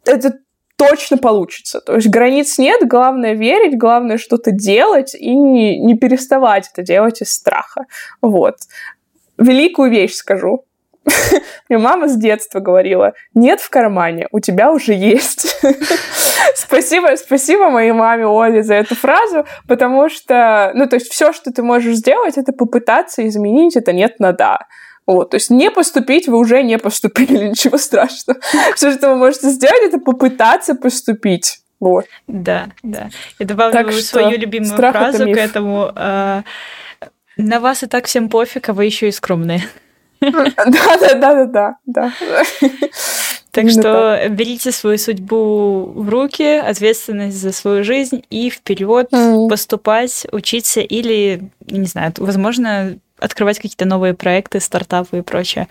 Это 0.04 0.34
точно 0.76 1.18
получится. 1.18 1.80
То 1.80 1.94
есть 1.94 2.08
границ 2.08 2.58
нет, 2.58 2.86
главное 2.86 3.34
верить, 3.34 3.78
главное 3.78 4.18
что-то 4.18 4.50
делать 4.50 5.14
и 5.14 5.34
не, 5.34 5.78
не 5.78 5.96
переставать 5.96 6.68
это 6.72 6.82
делать 6.82 7.22
из 7.22 7.32
страха. 7.32 7.86
Вот. 8.20 8.56
Великую 9.38 9.90
вещь 9.90 10.14
скажу. 10.14 10.64
Мне 11.68 11.78
мама 11.78 12.08
с 12.08 12.16
детства 12.16 12.60
говорила, 12.60 13.12
нет 13.34 13.60
в 13.60 13.68
кармане, 13.68 14.28
у 14.32 14.40
тебя 14.40 14.72
уже 14.72 14.94
есть. 14.94 15.56
спасибо, 16.54 17.16
спасибо 17.16 17.68
моей 17.68 17.92
маме 17.92 18.26
Оле 18.26 18.62
за 18.62 18.74
эту 18.74 18.94
фразу, 18.94 19.44
потому 19.68 20.08
что, 20.08 20.72
ну, 20.74 20.86
то 20.86 20.96
есть 20.96 21.10
все, 21.10 21.32
что 21.32 21.52
ты 21.52 21.62
можешь 21.62 21.96
сделать, 21.96 22.38
это 22.38 22.52
попытаться 22.52 23.26
изменить 23.28 23.76
это 23.76 23.92
нет 23.92 24.18
на 24.18 24.32
да. 24.32 24.60
Вот, 25.06 25.30
то 25.30 25.36
есть 25.36 25.50
не 25.50 25.70
поступить 25.70 26.28
вы 26.28 26.38
уже 26.38 26.62
не 26.62 26.78
поступили, 26.78 27.48
ничего 27.48 27.78
страшного. 27.78 28.40
Все, 28.74 28.92
что 28.92 29.10
вы 29.10 29.16
можете 29.16 29.50
сделать, 29.50 29.82
это 29.82 29.98
попытаться 29.98 30.74
поступить. 30.74 31.60
Вот. 31.80 32.06
Да, 32.26 32.68
да. 32.82 33.10
Я 33.38 33.46
добавлю 33.46 33.72
так 33.72 33.92
свою 33.92 34.38
любимую 34.38 34.74
фразу 34.74 35.24
к 35.24 35.36
этому. 35.36 35.92
Э, 35.94 36.42
на 37.36 37.60
вас 37.60 37.82
и 37.82 37.86
так 37.86 38.06
всем 38.06 38.28
пофиг, 38.28 38.68
а 38.68 38.72
вы 38.72 38.86
еще 38.86 39.08
и 39.08 39.12
скромные. 39.12 39.62
Да, 40.20 40.96
да, 41.00 41.14
да, 41.14 41.44
да, 41.44 41.76
да. 41.84 42.12
Так 43.50 43.70
что 43.70 44.20
берите 44.30 44.72
свою 44.72 44.98
судьбу 44.98 45.92
в 45.94 46.08
руки, 46.08 46.42
ответственность 46.42 47.36
за 47.36 47.52
свою 47.52 47.84
жизнь 47.84 48.24
и 48.28 48.50
вперед 48.50 49.10
поступать, 49.48 50.26
учиться 50.32 50.80
или, 50.80 51.50
не 51.66 51.86
знаю, 51.86 52.12
возможно, 52.16 52.98
открывать 53.24 53.56
какие-то 53.58 53.84
новые 53.84 54.14
проекты, 54.14 54.60
стартапы 54.60 55.18
и 55.18 55.22
прочее. 55.22 55.68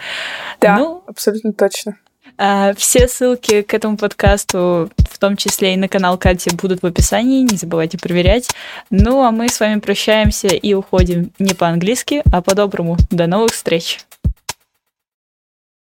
Да, 0.60 0.78
ну, 0.78 1.04
абсолютно 1.08 1.54
точно. 1.54 1.98
А, 2.38 2.74
все 2.74 3.08
ссылки 3.08 3.62
к 3.62 3.74
этому 3.74 3.98
подкасту, 3.98 4.90
в 5.10 5.20
том 5.20 5.38
числе 5.38 5.74
и 5.74 5.78
на 5.78 5.88
канал 5.88 6.18
Кати, 6.18 6.50
будут 6.56 6.82
в 6.82 6.86
описании, 6.86 7.44
не 7.44 7.58
забывайте 7.58 7.98
проверять. 7.98 8.50
Ну, 8.90 9.24
а 9.24 9.32
мы 9.32 9.50
с 9.50 9.60
вами 9.60 9.80
прощаемся 9.80 10.48
и 10.48 10.74
уходим 10.74 11.32
не 11.40 11.54
по-английски, 11.54 12.24
а 12.32 12.42
по-доброму. 12.42 12.98
До 13.12 13.28
новых 13.28 13.52
встреч! 13.52 14.00